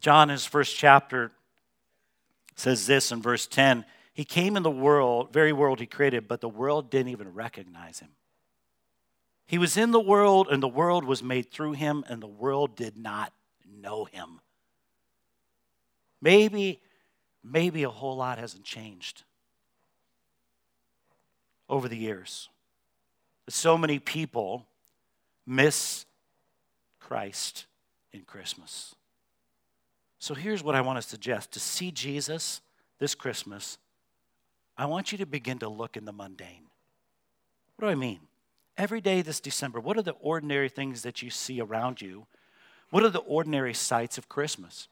John, 0.00 0.28
in 0.30 0.34
his 0.34 0.46
first 0.46 0.76
chapter, 0.76 1.32
says 2.54 2.86
this 2.86 3.12
in 3.12 3.22
verse 3.22 3.46
10 3.46 3.84
He 4.12 4.24
came 4.24 4.56
in 4.56 4.62
the 4.62 4.70
world, 4.70 5.32
very 5.32 5.52
world 5.52 5.80
he 5.80 5.86
created, 5.86 6.28
but 6.28 6.40
the 6.40 6.48
world 6.48 6.90
didn't 6.90 7.12
even 7.12 7.32
recognize 7.32 8.00
him. 8.00 8.10
He 9.46 9.58
was 9.58 9.76
in 9.76 9.92
the 9.92 10.00
world, 10.00 10.48
and 10.50 10.62
the 10.62 10.68
world 10.68 11.04
was 11.04 11.22
made 11.22 11.50
through 11.50 11.72
him, 11.72 12.04
and 12.08 12.20
the 12.20 12.26
world 12.26 12.76
did 12.76 12.96
not 12.96 13.32
know 13.64 14.04
him. 14.04 14.40
Maybe, 16.20 16.80
maybe 17.44 17.84
a 17.84 17.90
whole 17.90 18.16
lot 18.16 18.38
hasn't 18.38 18.64
changed 18.64 19.22
over 21.68 21.88
the 21.88 21.96
years. 21.96 22.48
So 23.48 23.78
many 23.78 24.00
people 24.00 24.66
miss 25.46 26.05
Christ 27.06 27.66
in 28.12 28.22
Christmas. 28.22 28.96
So 30.18 30.34
here's 30.34 30.64
what 30.64 30.74
I 30.74 30.80
want 30.80 31.00
to 31.00 31.08
suggest 31.08 31.52
to 31.52 31.60
see 31.60 31.92
Jesus 31.92 32.60
this 32.98 33.14
Christmas, 33.14 33.78
I 34.76 34.86
want 34.86 35.12
you 35.12 35.18
to 35.18 35.26
begin 35.26 35.60
to 35.60 35.68
look 35.68 35.96
in 35.96 36.04
the 36.04 36.12
mundane. 36.12 36.66
What 37.76 37.86
do 37.86 37.92
I 37.92 37.94
mean? 37.94 38.18
Every 38.76 39.00
day 39.00 39.22
this 39.22 39.38
December, 39.38 39.78
what 39.78 39.96
are 39.96 40.02
the 40.02 40.16
ordinary 40.20 40.68
things 40.68 41.02
that 41.02 41.22
you 41.22 41.30
see 41.30 41.60
around 41.60 42.02
you? 42.02 42.26
What 42.90 43.04
are 43.04 43.10
the 43.10 43.20
ordinary 43.20 43.74
sights 43.74 44.18
of 44.18 44.28
Christmas? 44.28 44.88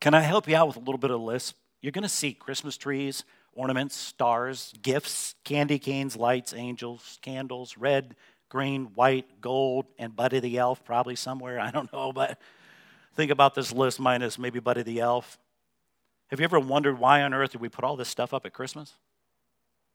Can 0.00 0.12
I 0.12 0.22
help 0.22 0.48
you 0.48 0.56
out 0.56 0.66
with 0.66 0.76
a 0.76 0.80
little 0.80 0.98
bit 0.98 1.12
of 1.12 1.20
a 1.20 1.24
list? 1.24 1.54
You're 1.82 1.92
going 1.92 2.02
to 2.02 2.08
see 2.08 2.34
Christmas 2.34 2.76
trees, 2.76 3.22
ornaments, 3.54 3.94
stars, 3.94 4.74
gifts, 4.82 5.36
candy 5.44 5.78
canes, 5.78 6.16
lights, 6.16 6.52
angels, 6.52 7.20
candles, 7.22 7.76
red, 7.78 8.16
green, 8.48 8.86
white, 8.94 9.40
gold, 9.40 9.86
and 9.98 10.14
Buddy 10.14 10.40
the 10.40 10.58
Elf, 10.58 10.84
probably 10.84 11.16
somewhere. 11.16 11.58
I 11.60 11.70
don't 11.70 11.92
know, 11.92 12.12
but 12.12 12.38
think 13.14 13.30
about 13.30 13.54
this 13.54 13.72
list 13.72 14.00
minus 14.00 14.38
maybe 14.38 14.60
Buddy 14.60 14.82
the 14.82 15.00
Elf. 15.00 15.38
Have 16.28 16.40
you 16.40 16.44
ever 16.44 16.58
wondered 16.58 16.98
why 16.98 17.22
on 17.22 17.32
earth 17.32 17.52
did 17.52 17.60
we 17.60 17.68
put 17.68 17.84
all 17.84 17.96
this 17.96 18.08
stuff 18.08 18.34
up 18.34 18.46
at 18.46 18.52
Christmas? 18.52 18.94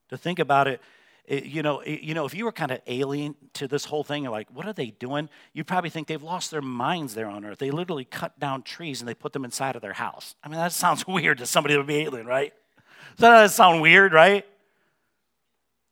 To 0.10 0.18
think 0.18 0.40
about 0.40 0.68
it, 0.68 0.82
it, 1.26 1.46
you 1.46 1.62
know, 1.62 1.80
it, 1.82 2.02
you 2.02 2.14
know, 2.14 2.26
if 2.26 2.34
you 2.34 2.46
were 2.46 2.52
kind 2.52 2.72
of 2.72 2.80
alien 2.88 3.36
to 3.54 3.68
this 3.68 3.86
whole 3.86 4.04
thing, 4.04 4.24
you're 4.24 4.32
like, 4.32 4.50
what 4.54 4.66
are 4.66 4.74
they 4.74 4.88
doing? 4.92 5.30
You 5.54 5.64
probably 5.64 5.90
think 5.90 6.08
they've 6.08 6.22
lost 6.22 6.52
their 6.52 6.62
minds 6.62 7.14
there 7.14 7.28
on 7.28 7.46
earth. 7.46 7.60
They 7.60 7.72
literally 7.72 8.06
cut 8.06 8.40
down 8.40 8.64
trees 8.64 9.02
and 9.02 9.08
they 9.08 9.14
put 9.14 9.34
them 9.34 9.46
inside 9.46 9.76
of 9.76 9.82
their 9.82 9.94
house. 9.94 10.36
I 10.44 10.50
mean, 10.50 10.58
that 10.58 10.72
sounds 10.72 11.08
weird 11.08 11.38
to 11.38 11.46
somebody 11.46 11.74
that 11.74 11.80
would 11.80 11.88
be 11.88 12.00
alien, 12.00 12.26
right? 12.26 12.54
Does 13.18 13.22
that 13.22 13.52
sound 13.52 13.82
weird, 13.82 14.14
right? 14.14 14.46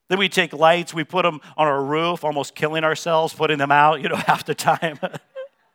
Then 0.10 0.20
we 0.20 0.28
take 0.28 0.54
lights, 0.54 0.94
we 0.94 1.04
put 1.04 1.24
them 1.24 1.40
on 1.56 1.68
our 1.68 1.84
roof, 1.84 2.24
almost 2.24 2.56
killing 2.56 2.84
ourselves, 2.84 3.34
putting 3.34 3.58
them 3.58 3.72
out, 3.72 4.02
you 4.02 4.10
know, 4.10 4.16
half 4.28 4.44
the 4.46 4.56
time. 4.56 5.00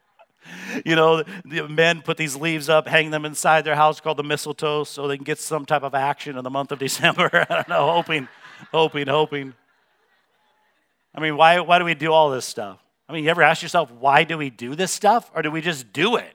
you 0.84 0.96
know, 0.96 1.22
the 1.44 1.68
men 1.68 2.02
put 2.02 2.16
these 2.16 2.36
leaves 2.36 2.68
up, 2.68 2.86
hang 2.86 3.10
them 3.10 3.24
inside 3.24 3.64
their 3.64 3.76
house 3.76 4.00
called 4.00 4.18
the 4.18 4.24
mistletoe 4.24 4.84
so 4.84 5.08
they 5.08 5.16
can 5.16 5.24
get 5.24 5.38
some 5.38 5.64
type 5.64 5.82
of 5.82 5.94
action 5.94 6.36
in 6.36 6.44
the 6.44 6.50
month 6.50 6.72
of 6.72 6.78
December. 6.80 7.30
I 7.48 7.54
don't 7.54 7.68
know, 7.68 7.90
hoping 7.92 8.28
hoping, 8.72 9.06
hoping. 9.06 9.54
I 11.14 11.20
mean, 11.20 11.36
why, 11.36 11.60
why 11.60 11.78
do 11.78 11.84
we 11.84 11.94
do 11.94 12.12
all 12.12 12.30
this 12.30 12.44
stuff? 12.44 12.80
I 13.08 13.12
mean, 13.12 13.24
you 13.24 13.30
ever 13.30 13.42
ask 13.42 13.62
yourself, 13.62 13.90
why 13.92 14.24
do 14.24 14.38
we 14.38 14.50
do 14.50 14.74
this 14.74 14.90
stuff? 14.90 15.30
Or 15.34 15.42
do 15.42 15.50
we 15.50 15.60
just 15.60 15.92
do 15.92 16.16
it? 16.16 16.34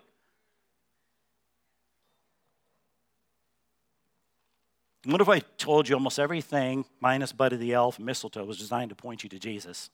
What 5.11 5.21
if 5.21 5.29
I 5.29 5.39
told 5.57 5.89
you 5.89 5.95
almost 5.95 6.19
everything, 6.19 6.85
minus 6.99 7.31
Buddy 7.31 7.55
the 7.55 7.73
Elf, 7.73 7.97
and 7.97 8.05
mistletoe, 8.05 8.43
was 8.43 8.57
designed 8.57 8.89
to 8.89 8.95
point 8.95 9.23
you 9.23 9.29
to 9.29 9.39
Jesus? 9.39 9.89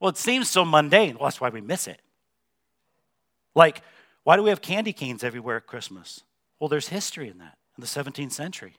Well, 0.00 0.10
it 0.10 0.16
seems 0.16 0.48
so 0.48 0.64
mundane. 0.64 1.16
Well, 1.16 1.24
that's 1.24 1.40
why 1.40 1.48
we 1.48 1.60
miss 1.60 1.88
it. 1.88 2.00
Like, 3.54 3.82
why 4.24 4.36
do 4.36 4.42
we 4.42 4.50
have 4.50 4.60
candy 4.60 4.92
canes 4.92 5.24
everywhere 5.24 5.56
at 5.56 5.66
Christmas? 5.66 6.22
Well, 6.60 6.68
there's 6.68 6.88
history 6.88 7.28
in 7.28 7.38
that 7.38 7.56
in 7.76 7.80
the 7.80 7.86
17th 7.86 8.32
century. 8.32 8.74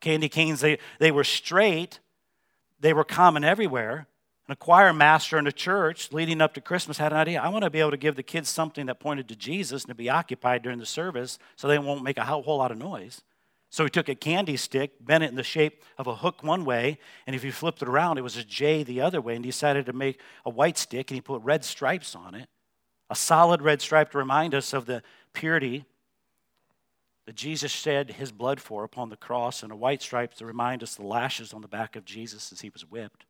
Candy 0.00 0.28
canes, 0.28 0.60
they, 0.60 0.78
they 0.98 1.12
were 1.12 1.24
straight, 1.24 2.00
they 2.80 2.92
were 2.92 3.04
common 3.04 3.44
everywhere. 3.44 4.06
And 4.52 4.58
a 4.58 4.64
choir 4.66 4.92
master 4.92 5.38
in 5.38 5.46
a 5.46 5.52
church 5.52 6.12
leading 6.12 6.42
up 6.42 6.52
to 6.52 6.60
Christmas 6.60 6.98
had 6.98 7.10
an 7.10 7.16
idea. 7.16 7.40
I 7.40 7.48
want 7.48 7.64
to 7.64 7.70
be 7.70 7.80
able 7.80 7.92
to 7.92 7.96
give 7.96 8.16
the 8.16 8.22
kids 8.22 8.50
something 8.50 8.84
that 8.84 9.00
pointed 9.00 9.26
to 9.28 9.34
Jesus 9.34 9.84
and 9.84 9.88
to 9.88 9.94
be 9.94 10.10
occupied 10.10 10.60
during 10.60 10.78
the 10.78 10.84
service 10.84 11.38
so 11.56 11.66
they 11.66 11.78
won't 11.78 12.02
make 12.02 12.18
a 12.18 12.24
whole 12.24 12.58
lot 12.58 12.70
of 12.70 12.76
noise. 12.76 13.22
So 13.70 13.82
he 13.82 13.88
took 13.88 14.10
a 14.10 14.14
candy 14.14 14.58
stick, 14.58 15.02
bent 15.02 15.24
it 15.24 15.30
in 15.30 15.36
the 15.36 15.42
shape 15.42 15.82
of 15.96 16.06
a 16.06 16.16
hook 16.16 16.42
one 16.42 16.66
way, 16.66 16.98
and 17.26 17.34
if 17.34 17.44
you 17.44 17.50
flipped 17.50 17.80
it 17.80 17.88
around, 17.88 18.18
it 18.18 18.20
was 18.24 18.36
a 18.36 18.44
J 18.44 18.82
the 18.82 19.00
other 19.00 19.22
way, 19.22 19.36
and 19.36 19.42
he 19.42 19.50
decided 19.50 19.86
to 19.86 19.94
make 19.94 20.20
a 20.44 20.50
white 20.50 20.76
stick 20.76 21.10
and 21.10 21.14
he 21.14 21.22
put 21.22 21.40
red 21.40 21.64
stripes 21.64 22.14
on 22.14 22.34
it. 22.34 22.50
A 23.08 23.14
solid 23.16 23.62
red 23.62 23.80
stripe 23.80 24.10
to 24.10 24.18
remind 24.18 24.54
us 24.54 24.74
of 24.74 24.84
the 24.84 25.02
purity 25.32 25.86
that 27.24 27.36
Jesus 27.36 27.72
shed 27.72 28.10
his 28.10 28.30
blood 28.30 28.60
for 28.60 28.84
upon 28.84 29.08
the 29.08 29.16
cross, 29.16 29.62
and 29.62 29.72
a 29.72 29.76
white 29.76 30.02
stripe 30.02 30.34
to 30.34 30.44
remind 30.44 30.82
us 30.82 30.94
the 30.94 31.06
lashes 31.06 31.54
on 31.54 31.62
the 31.62 31.68
back 31.68 31.96
of 31.96 32.04
Jesus 32.04 32.52
as 32.52 32.60
he 32.60 32.68
was 32.68 32.82
whipped. 32.82 33.24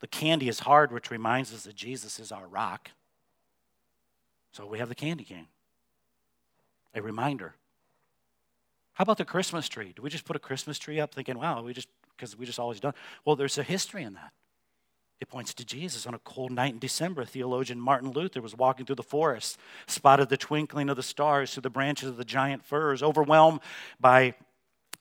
The 0.00 0.06
candy 0.06 0.48
is 0.48 0.60
hard, 0.60 0.92
which 0.92 1.10
reminds 1.10 1.52
us 1.52 1.64
that 1.64 1.74
Jesus 1.74 2.20
is 2.20 2.30
our 2.30 2.46
rock. 2.46 2.90
So 4.52 4.66
we 4.66 4.78
have 4.78 4.88
the 4.88 4.94
candy 4.94 5.24
cane, 5.24 5.48
a 6.94 7.02
reminder. 7.02 7.54
How 8.94 9.02
about 9.02 9.18
the 9.18 9.24
Christmas 9.24 9.68
tree? 9.68 9.92
Do 9.94 10.02
we 10.02 10.10
just 10.10 10.24
put 10.24 10.36
a 10.36 10.40
Christmas 10.40 10.78
tree 10.78 10.98
up 10.98 11.14
thinking, 11.14 11.38
wow, 11.38 11.62
we 11.62 11.72
just, 11.72 11.88
because 12.16 12.36
we 12.36 12.46
just 12.46 12.58
always 12.58 12.80
done? 12.80 12.94
Well, 13.24 13.36
there's 13.36 13.58
a 13.58 13.62
history 13.62 14.02
in 14.02 14.14
that. 14.14 14.32
It 15.20 15.28
points 15.28 15.52
to 15.54 15.64
Jesus. 15.64 16.06
On 16.06 16.14
a 16.14 16.18
cold 16.20 16.52
night 16.52 16.72
in 16.72 16.78
December, 16.78 17.24
theologian 17.24 17.80
Martin 17.80 18.12
Luther 18.12 18.40
was 18.40 18.56
walking 18.56 18.86
through 18.86 18.96
the 18.96 19.02
forest, 19.02 19.58
spotted 19.86 20.28
the 20.28 20.36
twinkling 20.36 20.88
of 20.88 20.96
the 20.96 21.02
stars 21.02 21.52
through 21.52 21.62
the 21.62 21.70
branches 21.70 22.08
of 22.08 22.16
the 22.16 22.24
giant 22.24 22.64
firs. 22.64 23.02
Overwhelmed 23.02 23.60
by 24.00 24.34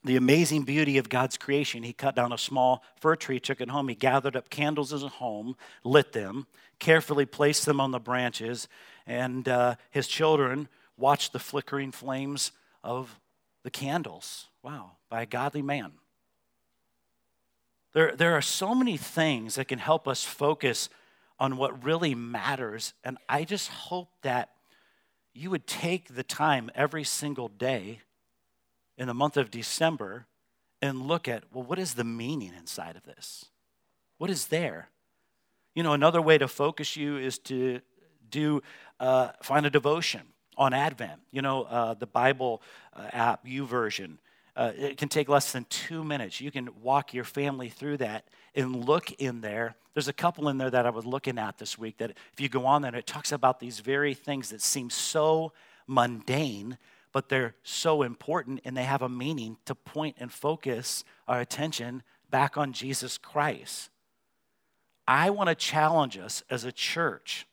the 0.04 0.16
amazing 0.16 0.64
beauty 0.64 0.98
of 0.98 1.10
God's 1.10 1.38
creation, 1.38 1.84
he 1.84 1.94
cut 1.94 2.16
down 2.16 2.32
a 2.32 2.38
small 2.38 2.84
fir 2.96 3.16
tree, 3.16 3.40
took 3.40 3.62
it 3.62 3.70
home. 3.70 3.90
He 3.90 3.96
gathered 3.96 4.36
up 4.36 4.50
candles 4.50 4.94
in 4.94 5.02
his 5.02 5.12
home, 5.14 5.56
lit 5.84 6.14
them, 6.14 6.48
carefully 6.80 7.26
placed 7.26 7.66
them 7.66 7.82
on 7.82 7.92
the 7.92 8.00
branches, 8.00 8.68
and 9.06 9.48
uh, 9.50 9.76
his 9.92 10.08
children 10.08 10.70
watched 10.98 11.34
the 11.34 11.40
flickering 11.40 11.92
flames 11.92 12.52
of 12.84 13.20
the 13.64 13.72
candles. 13.72 14.48
Wow, 14.64 14.92
by 15.10 15.24
a 15.24 15.26
godly 15.26 15.62
man. 15.62 15.94
There, 17.94 18.16
there 18.16 18.34
are 18.34 18.42
so 18.42 18.76
many 18.76 18.98
things 18.98 19.56
that 19.56 19.68
can 19.68 19.80
help 19.80 20.08
us 20.08 20.24
focus 20.24 20.90
on 21.40 21.58
what 21.58 21.84
really 21.84 22.16
matters. 22.16 22.94
And 23.04 23.18
I 23.28 23.44
just 23.44 23.70
hope 23.70 24.10
that 24.22 24.52
you 25.34 25.50
would 25.50 25.68
take 25.68 26.16
the 26.16 26.24
time 26.24 26.70
every 26.76 27.04
single 27.04 27.48
day 27.48 28.02
in 28.98 29.08
the 29.08 29.14
month 29.14 29.38
of 29.38 29.52
December 29.52 30.26
and 30.82 31.02
look 31.02 31.28
at, 31.28 31.44
well, 31.54 31.64
what 31.64 31.80
is 31.80 31.94
the 31.96 32.04
meaning 32.04 32.54
inside 32.58 32.96
of 32.96 33.04
this? 33.04 33.46
What 34.18 34.30
is 34.30 34.48
there? 34.48 34.90
You 35.76 35.84
know, 35.84 35.94
another 35.94 36.22
way 36.22 36.38
to 36.38 36.48
focus 36.48 36.96
you 36.96 37.18
is 37.18 37.38
to 37.40 37.82
do 38.30 38.62
uh, 39.00 39.30
find 39.42 39.66
a 39.66 39.70
devotion 39.70 40.22
on 40.58 40.74
Advent. 40.74 41.22
You 41.32 41.42
know, 41.42 41.64
uh, 41.64 41.94
the 41.94 42.08
Bible 42.08 42.62
uh, 42.96 43.10
app, 43.14 43.46
YouVersion. 43.46 44.18
Uh, 44.56 44.72
it 44.76 44.98
can 44.98 45.08
take 45.08 45.30
less 45.30 45.52
than 45.52 45.66
two 45.70 46.04
minutes. 46.04 46.42
You 46.42 46.50
can 46.50 46.70
walk 46.82 47.14
your 47.14 47.24
family 47.24 47.70
through 47.70 47.98
that 47.98 48.26
and 48.56 48.88
look 48.88 49.12
in 49.14 49.42
there. 49.42 49.76
There's 49.94 50.08
a 50.08 50.14
couple 50.14 50.50
in 50.50 50.58
there 50.58 50.72
that 50.72 50.86
I 50.88 50.90
was 50.90 51.06
looking 51.06 51.38
at 51.38 51.60
this 51.60 51.78
week 51.78 51.98
that 51.98 52.12
if 52.34 52.40
you 52.40 52.50
go 52.50 52.66
on 52.66 52.82
there, 52.82 52.96
it 52.96 53.06
talks 53.06 53.32
about 53.32 53.60
these 53.60 53.80
very 53.80 54.16
things 54.16 54.50
that 54.50 54.62
seem 54.62 54.90
so 54.90 55.54
mundane, 55.86 56.80
but 57.18 57.30
they're 57.30 57.56
so 57.64 58.04
important 58.04 58.62
and 58.64 58.78
they 58.78 58.84
have 58.84 59.02
a 59.02 59.10
meaning 59.10 59.58
to 59.66 59.74
point 59.74 60.16
and 60.20 60.32
focus 60.32 61.04
our 61.28 61.40
attention 61.40 62.04
back 62.30 62.58
on 62.58 62.72
Jesus 62.72 63.18
Christ. 63.18 63.90
I 65.08 65.32
want 65.32 65.50
to 65.50 65.56
challenge 65.56 66.16
us 66.20 66.44
as 66.48 66.64
a 66.64 66.72
church 66.72 67.48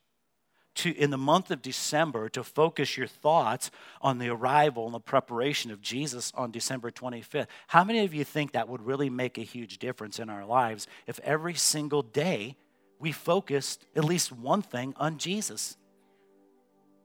to, 0.75 0.95
in 0.95 1.09
the 1.09 1.17
month 1.17 1.51
of 1.51 1.63
December, 1.63 2.29
to 2.29 2.45
focus 2.45 2.99
your 2.99 3.07
thoughts 3.07 3.71
on 4.03 4.19
the 4.19 4.29
arrival 4.29 4.85
and 4.85 4.95
the 4.95 5.01
preparation 5.01 5.71
of 5.71 5.81
Jesus 5.81 6.31
on 6.35 6.51
December 6.51 6.91
25th. 6.91 7.47
How 7.69 7.85
many 7.85 8.01
of 8.05 8.13
you 8.13 8.23
think 8.23 8.53
that 8.53 8.69
would 8.69 8.85
really 8.85 9.09
make 9.09 9.39
a 9.39 9.45
huge 9.45 9.79
difference 9.79 10.19
in 10.19 10.29
our 10.29 10.45
lives 10.45 10.87
if 11.07 11.19
every 11.21 11.55
single 11.55 12.03
day 12.03 12.55
we 12.99 13.13
focused 13.13 13.87
at 13.97 14.05
least 14.05 14.31
one 14.31 14.61
thing 14.61 14.93
on 14.99 15.17
Jesus? 15.17 15.79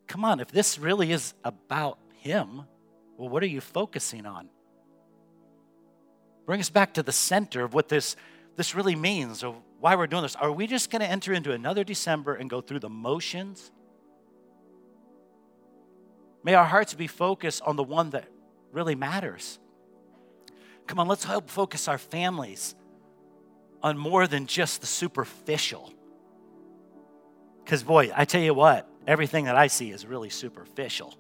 Come 0.08 0.26
on, 0.26 0.42
if 0.42 0.52
this 0.52 0.78
really 0.78 1.14
is 1.14 1.34
about 1.46 2.00
Him, 2.20 2.64
well, 3.18 3.30
what 3.30 3.44
are 3.44 3.48
you 3.48 3.62
focusing 3.62 4.26
on? 4.26 4.50
Bring 6.46 6.60
us 6.60 6.70
back 6.70 6.94
to 6.96 7.04
the 7.04 7.12
center 7.12 7.64
of 7.64 7.74
what 7.74 7.90
this, 7.90 8.16
this 8.56 8.76
really 8.76 8.96
means, 8.96 9.44
of 9.44 9.56
why 9.80 9.96
we're 9.96 10.08
doing 10.08 10.24
this. 10.24 10.36
Are 10.36 10.52
we 10.52 10.68
just 10.68 10.90
going 10.90 11.02
to 11.02 11.08
enter 11.08 11.32
into 11.32 11.52
another 11.52 11.84
December 11.84 12.36
and 12.36 12.50
go 12.50 12.60
through 12.60 12.80
the 12.80 12.90
motions? 12.90 13.72
May 16.44 16.56
our 16.56 16.66
hearts 16.66 16.94
be 16.94 17.08
focused 17.08 17.62
on 17.62 17.76
the 17.76 17.84
one 17.84 18.10
that 18.12 18.26
really 18.72 18.96
matters. 18.96 19.60
Come 20.88 21.00
on, 21.00 21.08
let's 21.08 21.24
help 21.24 21.50
focus 21.50 21.88
our 21.88 21.98
families 21.98 22.74
on 23.84 23.98
more 23.98 24.28
than 24.28 24.46
just 24.46 24.82
the 24.82 24.88
superficial. 24.88 25.94
Because, 27.64 27.84
boy, 27.84 28.12
I 28.16 28.26
tell 28.26 28.42
you 28.42 28.54
what, 28.54 28.90
everything 29.06 29.46
that 29.46 29.56
I 29.56 29.68
see 29.68 29.92
is 29.92 30.06
really 30.06 30.30
superficial. 30.30 31.19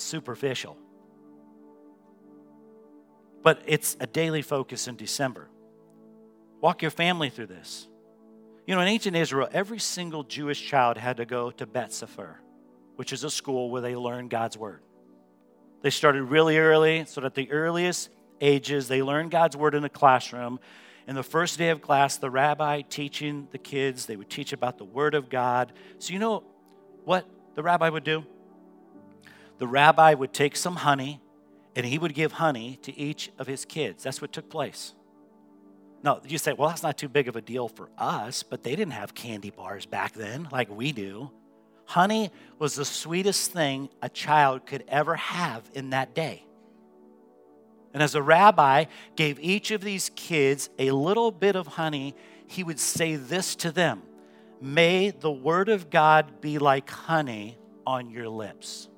Superficial 0.00 0.76
but 3.42 3.62
it's 3.66 3.96
a 4.00 4.06
daily 4.06 4.42
focus 4.42 4.88
in 4.88 4.96
December. 4.96 5.48
Walk 6.60 6.82
your 6.82 6.90
family 6.90 7.30
through 7.30 7.46
this. 7.46 7.88
You 8.66 8.74
know, 8.74 8.82
in 8.82 8.88
ancient 8.88 9.16
Israel, 9.16 9.48
every 9.52 9.78
single 9.78 10.22
Jewish 10.22 10.64
child 10.64 10.98
had 10.98 11.16
to 11.16 11.24
go 11.24 11.50
to 11.52 11.66
Bet 11.66 11.92
Sefer, 11.92 12.38
which 12.96 13.12
is 13.12 13.24
a 13.24 13.30
school 13.30 13.70
where 13.70 13.80
they 13.80 13.96
learn 13.96 14.28
God's 14.28 14.58
word. 14.58 14.82
They 15.82 15.90
started 15.90 16.24
really 16.24 16.58
early, 16.58 17.06
so 17.06 17.22
that 17.22 17.28
at 17.28 17.34
the 17.34 17.50
earliest 17.50 18.10
ages, 18.40 18.88
they 18.88 19.02
learned 19.02 19.30
God's 19.30 19.56
word 19.56 19.74
in 19.74 19.82
the 19.82 19.88
classroom. 19.88 20.60
In 21.08 21.14
the 21.14 21.22
first 21.22 21.56
day 21.56 21.70
of 21.70 21.80
class, 21.80 22.18
the 22.18 22.30
rabbi 22.30 22.82
teaching 22.82 23.48
the 23.50 23.58
kids, 23.58 24.04
they 24.04 24.16
would 24.16 24.28
teach 24.28 24.52
about 24.52 24.76
the 24.76 24.84
word 24.84 25.14
of 25.14 25.30
God. 25.30 25.72
So, 25.98 26.12
you 26.12 26.18
know 26.18 26.44
what 27.04 27.26
the 27.54 27.62
rabbi 27.62 27.88
would 27.88 28.04
do? 28.04 28.24
The 29.60 29.68
rabbi 29.68 30.14
would 30.14 30.32
take 30.32 30.56
some 30.56 30.76
honey 30.76 31.20
and 31.76 31.84
he 31.84 31.98
would 31.98 32.14
give 32.14 32.32
honey 32.32 32.78
to 32.82 32.98
each 32.98 33.30
of 33.38 33.46
his 33.46 33.66
kids. 33.66 34.02
That's 34.02 34.20
what 34.20 34.32
took 34.32 34.48
place. 34.48 34.94
Now, 36.02 36.20
you 36.26 36.38
say, 36.38 36.54
well, 36.54 36.70
that's 36.70 36.82
not 36.82 36.96
too 36.96 37.10
big 37.10 37.28
of 37.28 37.36
a 37.36 37.42
deal 37.42 37.68
for 37.68 37.90
us, 37.98 38.42
but 38.42 38.62
they 38.62 38.74
didn't 38.74 38.94
have 38.94 39.14
candy 39.14 39.50
bars 39.50 39.84
back 39.84 40.14
then 40.14 40.48
like 40.50 40.70
we 40.70 40.92
do. 40.92 41.30
Honey 41.84 42.30
was 42.58 42.74
the 42.74 42.86
sweetest 42.86 43.52
thing 43.52 43.90
a 44.00 44.08
child 44.08 44.64
could 44.64 44.82
ever 44.88 45.16
have 45.16 45.70
in 45.74 45.90
that 45.90 46.14
day. 46.14 46.46
And 47.92 48.02
as 48.02 48.14
a 48.14 48.22
rabbi 48.22 48.84
gave 49.14 49.38
each 49.40 49.72
of 49.72 49.82
these 49.82 50.10
kids 50.16 50.70
a 50.78 50.90
little 50.92 51.30
bit 51.30 51.54
of 51.54 51.66
honey, 51.66 52.14
he 52.46 52.64
would 52.64 52.80
say 52.80 53.16
this 53.16 53.54
to 53.56 53.70
them 53.70 54.02
May 54.62 55.10
the 55.10 55.30
word 55.30 55.68
of 55.68 55.90
God 55.90 56.40
be 56.40 56.58
like 56.58 56.88
honey 56.88 57.58
on 57.86 58.08
your 58.10 58.28
lips. 58.28 58.89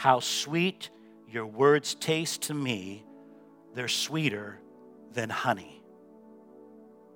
How 0.00 0.20
sweet 0.20 0.88
your 1.28 1.44
words 1.44 1.94
taste 1.94 2.40
to 2.44 2.54
me, 2.54 3.04
they're 3.74 3.86
sweeter 3.86 4.58
than 5.12 5.28
honey. 5.28 5.82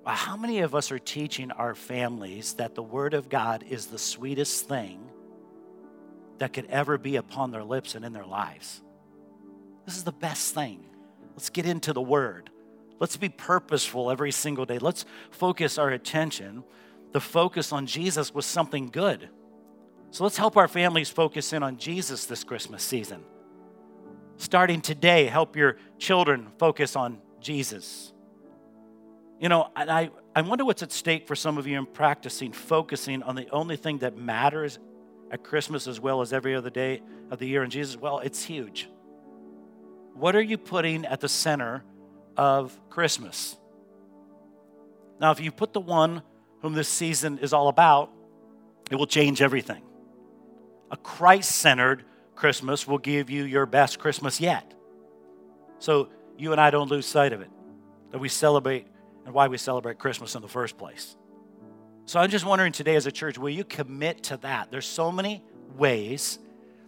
Well, 0.05 0.13
how 0.13 0.37
many 0.37 0.59
of 0.59 0.75
us 0.75 0.91
are 0.91 0.99
teaching 0.99 1.49
our 1.49 1.73
families 1.73 2.53
that 2.53 2.75
the 2.75 2.83
Word 2.83 3.15
of 3.15 3.27
God 3.27 3.63
is 3.67 3.87
the 3.87 3.97
sweetest 3.97 4.67
thing 4.67 5.09
that 6.37 6.53
could 6.53 6.67
ever 6.67 6.99
be 6.99 7.15
upon 7.15 7.49
their 7.49 7.63
lips 7.63 7.95
and 7.95 8.05
in 8.05 8.13
their 8.13 8.23
lives? 8.23 8.83
This 9.87 9.97
is 9.97 10.03
the 10.03 10.11
best 10.11 10.53
thing. 10.53 10.85
Let's 11.33 11.49
get 11.49 11.65
into 11.65 11.91
the 11.91 12.03
Word. 12.03 12.51
Let's 12.99 13.17
be 13.17 13.29
purposeful 13.29 14.11
every 14.11 14.31
single 14.31 14.65
day. 14.67 14.77
Let's 14.77 15.05
focus 15.31 15.79
our 15.79 15.89
attention. 15.89 16.63
The 17.13 17.19
focus 17.19 17.71
on 17.71 17.87
Jesus 17.87 18.31
was 18.31 18.45
something 18.45 18.89
good. 18.89 19.27
So 20.15 20.23
let's 20.23 20.37
help 20.37 20.55
our 20.55 20.69
families 20.69 21.09
focus 21.09 21.51
in 21.51 21.61
on 21.61 21.75
Jesus 21.75 22.23
this 22.23 22.45
Christmas 22.45 22.81
season. 22.83 23.21
Starting 24.37 24.79
today, 24.79 25.25
help 25.25 25.57
your 25.57 25.75
children 25.99 26.53
focus 26.57 26.95
on 26.95 27.17
Jesus. 27.41 28.13
You 29.41 29.49
know, 29.49 29.71
I, 29.75 30.09
I 30.33 30.39
wonder 30.39 30.63
what's 30.63 30.81
at 30.81 30.93
stake 30.93 31.27
for 31.27 31.35
some 31.35 31.57
of 31.57 31.67
you 31.67 31.77
in 31.77 31.85
practicing 31.85 32.53
focusing 32.53 33.23
on 33.23 33.35
the 33.35 33.49
only 33.49 33.75
thing 33.75 33.97
that 33.97 34.15
matters 34.15 34.79
at 35.31 35.43
Christmas 35.43 35.85
as 35.85 35.99
well 35.99 36.21
as 36.21 36.31
every 36.31 36.55
other 36.55 36.69
day 36.69 37.01
of 37.29 37.37
the 37.37 37.45
year 37.45 37.61
in 37.61 37.69
Jesus. 37.69 37.97
Well, 37.97 38.19
it's 38.19 38.41
huge. 38.41 38.89
What 40.13 40.33
are 40.33 40.41
you 40.41 40.57
putting 40.57 41.03
at 41.03 41.19
the 41.19 41.27
center 41.27 41.83
of 42.37 42.79
Christmas? 42.89 43.57
Now, 45.19 45.31
if 45.31 45.41
you 45.41 45.51
put 45.51 45.73
the 45.73 45.81
one 45.81 46.21
whom 46.61 46.71
this 46.71 46.87
season 46.87 47.37
is 47.39 47.51
all 47.51 47.67
about, 47.67 48.13
it 48.89 48.95
will 48.95 49.07
change 49.07 49.41
everything. 49.41 49.81
A 50.91 50.97
Christ 50.97 51.51
centered 51.51 52.03
Christmas 52.35 52.87
will 52.87 52.97
give 52.97 53.29
you 53.29 53.43
your 53.43 53.65
best 53.65 53.99
Christmas 53.99 54.39
yet. 54.39 54.73
So 55.79 56.09
you 56.37 56.51
and 56.51 56.61
I 56.61 56.69
don't 56.69 56.89
lose 56.89 57.05
sight 57.05 57.33
of 57.33 57.41
it, 57.41 57.49
that 58.11 58.19
we 58.19 58.29
celebrate 58.29 58.87
and 59.25 59.33
why 59.33 59.47
we 59.47 59.57
celebrate 59.57 59.97
Christmas 59.97 60.35
in 60.35 60.41
the 60.41 60.47
first 60.47 60.77
place. 60.77 61.15
So 62.05 62.19
I'm 62.19 62.29
just 62.29 62.45
wondering 62.45 62.71
today 62.71 62.95
as 62.95 63.07
a 63.07 63.11
church, 63.11 63.37
will 63.37 63.49
you 63.49 63.63
commit 63.63 64.23
to 64.23 64.37
that? 64.37 64.69
There's 64.69 64.85
so 64.85 65.11
many 65.11 65.43
ways 65.75 66.37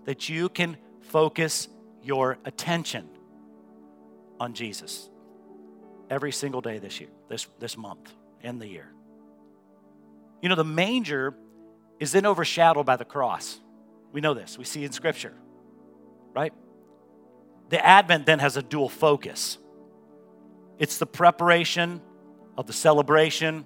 that 0.05 0.29
you 0.29 0.49
can 0.49 0.77
focus 1.01 1.67
your 2.03 2.38
attention 2.45 3.10
on 4.39 4.53
Jesus 4.53 5.10
every 6.10 6.31
single 6.31 6.62
day 6.62 6.77
this 6.77 6.99
year, 6.99 7.10
this, 7.29 7.47
this 7.60 7.75
month, 7.77 8.13
in 8.41 8.60
the 8.60 8.67
year. 8.67 8.89
You 10.41 10.49
know, 10.49 10.55
the 10.55 10.63
manger 10.63 11.36
is 11.99 12.12
then 12.12 12.25
overshadowed 12.25 12.86
by 12.86 12.95
the 12.95 13.05
cross. 13.05 13.60
We 14.17 14.21
know 14.21 14.34
this, 14.34 14.58
we 14.58 14.63
see 14.63 14.84
in 14.84 14.91
Scripture, 14.91 15.36
right? 16.34 16.51
The 17.69 17.86
Advent 17.86 18.25
then 18.25 18.39
has 18.39 18.58
a 18.58 18.63
dual 18.63 18.89
focus 18.89 19.60
it's 20.80 20.97
the 20.97 21.06
preparation 21.06 22.01
of 22.58 22.65
the 22.65 22.73
celebration 22.73 23.63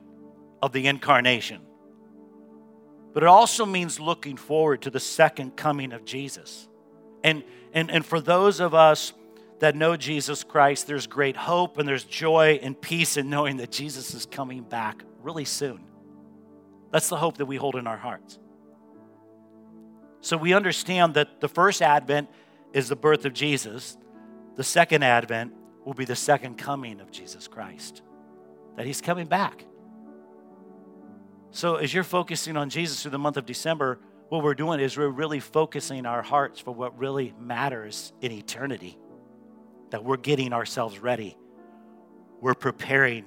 of 0.61 0.73
the 0.73 0.87
incarnation. 0.87 1.61
But 3.13 3.23
it 3.23 3.27
also 3.27 3.65
means 3.65 3.97
looking 3.97 4.35
forward 4.35 4.81
to 4.81 4.89
the 4.89 4.99
second 4.99 5.55
coming 5.55 5.93
of 5.93 6.03
Jesus. 6.03 6.67
And, 7.23 7.45
and, 7.71 7.89
and 7.89 8.05
for 8.05 8.19
those 8.19 8.59
of 8.59 8.73
us 8.73 9.13
that 9.59 9.77
know 9.77 9.95
Jesus 9.95 10.43
Christ, 10.43 10.85
there's 10.85 11.07
great 11.07 11.37
hope 11.37 11.77
and 11.77 11.87
there's 11.87 12.03
joy 12.03 12.59
and 12.61 12.79
peace 12.81 13.15
in 13.15 13.29
knowing 13.29 13.55
that 13.57 13.71
Jesus 13.71 14.13
is 14.13 14.25
coming 14.25 14.63
back 14.63 15.05
really 15.23 15.45
soon. 15.45 15.79
That's 16.91 17.07
the 17.07 17.15
hope 17.15 17.37
that 17.37 17.45
we 17.45 17.55
hold 17.55 17.77
in 17.77 17.87
our 17.87 17.95
hearts. 17.95 18.37
So 20.21 20.37
we 20.37 20.53
understand 20.53 21.15
that 21.15 21.41
the 21.41 21.47
first 21.47 21.81
advent 21.81 22.29
is 22.73 22.87
the 22.87 22.95
birth 22.95 23.25
of 23.25 23.33
Jesus, 23.33 23.97
the 24.55 24.63
second 24.63 25.03
advent 25.03 25.53
will 25.83 25.95
be 25.95 26.05
the 26.05 26.15
second 26.15 26.57
coming 26.57 27.01
of 27.01 27.11
Jesus 27.11 27.47
Christ, 27.47 28.03
that 28.77 28.85
he's 28.85 29.01
coming 29.01 29.25
back. 29.25 29.65
So 31.49 31.75
as 31.75 31.93
you're 31.93 32.03
focusing 32.03 32.55
on 32.55 32.69
Jesus 32.69 33.01
through 33.01 33.11
the 33.11 33.19
month 33.19 33.35
of 33.35 33.45
December, 33.45 33.99
what 34.29 34.43
we're 34.43 34.53
doing 34.53 34.79
is 34.79 34.95
we're 34.95 35.09
really 35.09 35.39
focusing 35.39 36.05
our 36.05 36.21
hearts 36.21 36.59
for 36.59 36.71
what 36.71 36.97
really 36.97 37.33
matters 37.39 38.13
in 38.21 38.31
eternity. 38.31 38.97
That 39.89 40.05
we're 40.05 40.17
getting 40.17 40.53
ourselves 40.53 40.99
ready. 40.99 41.35
We're 42.39 42.53
preparing 42.53 43.25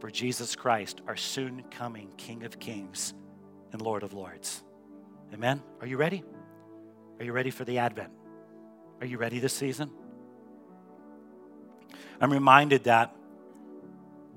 for 0.00 0.10
Jesus 0.10 0.56
Christ, 0.56 1.00
our 1.06 1.16
soon 1.16 1.62
coming 1.70 2.10
King 2.18 2.42
of 2.42 2.58
Kings 2.58 3.14
and 3.72 3.80
Lord 3.80 4.02
of 4.02 4.12
Lords. 4.12 4.63
Amen? 5.34 5.60
Are 5.80 5.86
you 5.86 5.96
ready? 5.96 6.22
Are 7.18 7.24
you 7.24 7.32
ready 7.32 7.50
for 7.50 7.64
the 7.64 7.78
Advent? 7.78 8.12
Are 9.00 9.06
you 9.06 9.18
ready 9.18 9.40
this 9.40 9.52
season? 9.52 9.90
I'm 12.20 12.32
reminded 12.32 12.84
that 12.84 13.16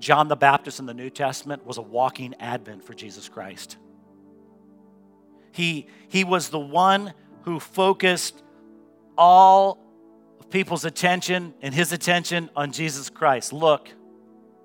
John 0.00 0.26
the 0.26 0.34
Baptist 0.34 0.80
in 0.80 0.86
the 0.86 0.94
New 0.94 1.08
Testament 1.08 1.64
was 1.64 1.78
a 1.78 1.82
walking 1.82 2.34
Advent 2.40 2.84
for 2.84 2.94
Jesus 2.94 3.28
Christ. 3.28 3.76
He, 5.52 5.86
he 6.08 6.24
was 6.24 6.48
the 6.48 6.58
one 6.58 7.14
who 7.42 7.60
focused 7.60 8.42
all 9.16 9.78
of 10.40 10.50
people's 10.50 10.84
attention 10.84 11.54
and 11.62 11.72
his 11.72 11.92
attention 11.92 12.50
on 12.56 12.72
Jesus 12.72 13.08
Christ. 13.08 13.52
Look, 13.52 13.88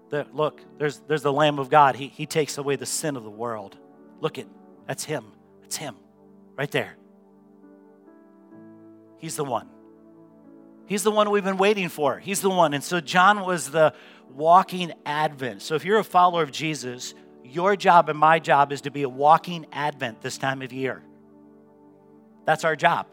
the, 0.09 0.25
look, 0.33 0.61
there's, 0.79 0.97
there's 1.07 1.21
the 1.21 1.33
Lamb 1.33 1.59
of 1.59 1.69
God. 1.69 1.95
He, 1.95 2.07
he 2.07 2.25
takes 2.25 2.57
away 2.57 2.75
the 2.75 2.87
sin 2.87 3.15
of 3.15 3.23
the 3.23 3.29
world. 3.29 3.77
Look 4.19 4.39
at, 4.39 4.47
that's 4.87 5.03
him. 5.03 5.25
It's 5.63 5.77
him 5.77 5.95
right 6.55 6.71
there. 6.71 6.95
He's 9.17 9.35
the 9.35 9.43
one. 9.43 9.69
He's 10.85 11.03
the 11.03 11.11
one 11.11 11.29
we've 11.31 11.43
been 11.43 11.57
waiting 11.57 11.89
for. 11.89 12.19
He's 12.19 12.41
the 12.41 12.49
one. 12.49 12.73
And 12.73 12.83
so 12.83 12.99
John 12.99 13.45
was 13.45 13.71
the 13.71 13.93
walking 14.29 14.91
advent. 15.05 15.61
So 15.61 15.75
if 15.75 15.85
you're 15.85 15.99
a 15.99 16.03
follower 16.03 16.43
of 16.43 16.51
Jesus, 16.51 17.13
your 17.43 17.75
job 17.75 18.09
and 18.09 18.19
my 18.19 18.39
job 18.39 18.71
is 18.71 18.81
to 18.81 18.91
be 18.91 19.03
a 19.03 19.09
walking 19.09 19.65
advent 19.71 20.21
this 20.21 20.37
time 20.37 20.61
of 20.61 20.73
year. 20.73 21.01
That's 22.45 22.65
our 22.65 22.75
job. 22.75 23.07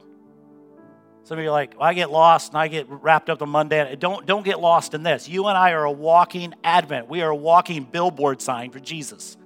Some 1.22 1.38
of 1.38 1.44
you 1.44 1.50
are 1.50 1.52
like, 1.52 1.74
well, 1.78 1.88
I 1.88 1.94
get 1.94 2.10
lost 2.10 2.52
and 2.52 2.58
I 2.58 2.66
get 2.68 2.86
wrapped 2.88 3.30
up 3.30 3.42
on 3.42 3.50
Monday. 3.50 3.94
Don't, 3.96 4.26
don't 4.26 4.44
get 4.44 4.58
lost 4.58 4.94
in 4.94 5.02
this. 5.02 5.28
You 5.28 5.46
and 5.46 5.56
I 5.56 5.72
are 5.72 5.84
a 5.84 5.92
walking 5.92 6.54
advent. 6.64 7.08
We 7.08 7.22
are 7.22 7.30
a 7.30 7.36
walking 7.36 7.84
billboard 7.84 8.42
sign 8.42 8.70
for 8.70 8.80
Jesus 8.80 9.36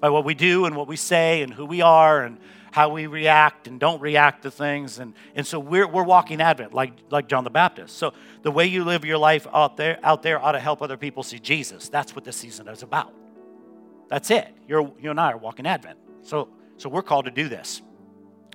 by 0.00 0.10
what 0.10 0.24
we 0.24 0.34
do 0.34 0.66
and 0.66 0.76
what 0.76 0.86
we 0.86 0.96
say 0.96 1.42
and 1.42 1.52
who 1.52 1.64
we 1.64 1.80
are 1.80 2.22
and 2.22 2.38
how 2.72 2.88
we 2.88 3.06
react 3.06 3.68
and 3.68 3.78
don't 3.78 4.00
react 4.00 4.42
to 4.42 4.50
things. 4.50 4.98
And, 4.98 5.14
and 5.34 5.46
so 5.46 5.60
we're, 5.60 5.86
we're 5.86 6.02
walking 6.02 6.40
Advent 6.40 6.72
like, 6.72 6.94
like 7.10 7.28
John 7.28 7.44
the 7.44 7.50
Baptist. 7.50 7.96
So 7.96 8.14
the 8.40 8.50
way 8.50 8.66
you 8.66 8.82
live 8.82 9.04
your 9.04 9.18
life 9.18 9.46
out 9.52 9.76
there, 9.76 9.98
out 10.02 10.22
there 10.22 10.42
ought 10.42 10.52
to 10.52 10.58
help 10.58 10.80
other 10.80 10.96
people 10.96 11.22
see 11.22 11.38
Jesus. 11.38 11.90
That's 11.90 12.16
what 12.16 12.24
this 12.24 12.36
season 12.36 12.66
is 12.68 12.82
about. 12.82 13.12
That's 14.08 14.30
it. 14.30 14.48
You're, 14.66 14.90
you 15.00 15.10
and 15.10 15.20
I 15.20 15.32
are 15.32 15.36
walking 15.36 15.66
Advent. 15.66 15.98
So, 16.22 16.48
so 16.78 16.88
we're 16.88 17.02
called 17.02 17.26
to 17.26 17.30
do 17.30 17.48
this. 17.48 17.82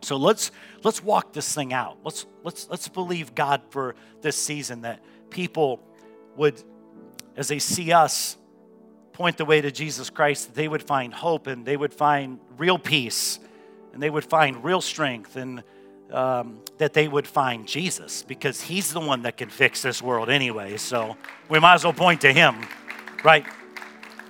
So 0.01 0.17
let's 0.17 0.51
let's 0.83 1.03
walk 1.03 1.33
this 1.33 1.55
thing 1.55 1.73
out. 1.73 1.97
Let's 2.03 2.27
let's 2.43 2.69
let's 2.69 2.87
believe 2.87 3.33
God 3.33 3.63
for 3.71 3.95
this 4.21 4.35
season 4.35 4.81
that 4.81 5.03
people 5.31 5.81
would, 6.35 6.61
as 7.35 7.47
they 7.47 7.57
see 7.57 7.91
us, 7.91 8.37
point 9.13 9.37
the 9.37 9.45
way 9.45 9.59
to 9.59 9.71
Jesus 9.71 10.11
Christ, 10.11 10.47
that 10.47 10.55
they 10.55 10.67
would 10.67 10.83
find 10.83 11.11
hope 11.11 11.47
and 11.47 11.65
they 11.65 11.75
would 11.75 11.95
find 11.95 12.39
real 12.59 12.77
peace 12.77 13.39
and 13.97 14.03
they 14.03 14.11
would 14.11 14.25
find 14.25 14.63
real 14.63 14.79
strength 14.79 15.37
and 15.37 15.63
um, 16.11 16.61
that 16.77 16.93
they 16.93 17.07
would 17.07 17.25
find 17.25 17.67
Jesus 17.67 18.21
because 18.21 18.61
he's 18.61 18.93
the 18.93 18.99
one 18.99 19.23
that 19.23 19.37
can 19.37 19.49
fix 19.49 19.81
this 19.81 20.03
world 20.03 20.29
anyway. 20.29 20.77
So 20.77 21.17
we 21.49 21.59
might 21.59 21.73
as 21.73 21.83
well 21.83 21.93
point 21.93 22.21
to 22.21 22.31
him, 22.31 22.57
right? 23.23 23.43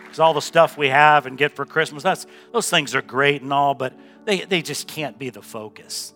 Because 0.05 0.21
all 0.21 0.33
the 0.33 0.39
stuff 0.39 0.77
we 0.77 0.87
have 0.87 1.25
and 1.25 1.37
get 1.37 1.51
for 1.51 1.65
Christmas, 1.65 2.01
that's, 2.01 2.25
those 2.53 2.69
things 2.69 2.95
are 2.95 3.01
great 3.01 3.41
and 3.41 3.51
all, 3.51 3.73
but 3.73 3.93
they, 4.23 4.45
they 4.45 4.61
just 4.61 4.87
can't 4.87 5.19
be 5.19 5.31
the 5.31 5.41
focus. 5.41 6.13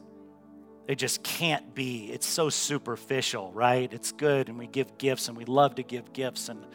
They 0.87 0.95
just 0.95 1.21
can't 1.21 1.75
be. 1.75 2.09
It's 2.09 2.25
so 2.25 2.47
superficial, 2.47 3.51
right? 3.51 3.91
It's 3.91 4.13
good 4.13 4.47
and 4.47 4.57
we 4.57 4.67
give 4.67 4.97
gifts 4.97 5.27
and 5.27 5.35
we 5.35 5.43
love 5.43 5.75
to 5.75 5.83
give 5.83 6.13
gifts. 6.13 6.47
And, 6.47 6.65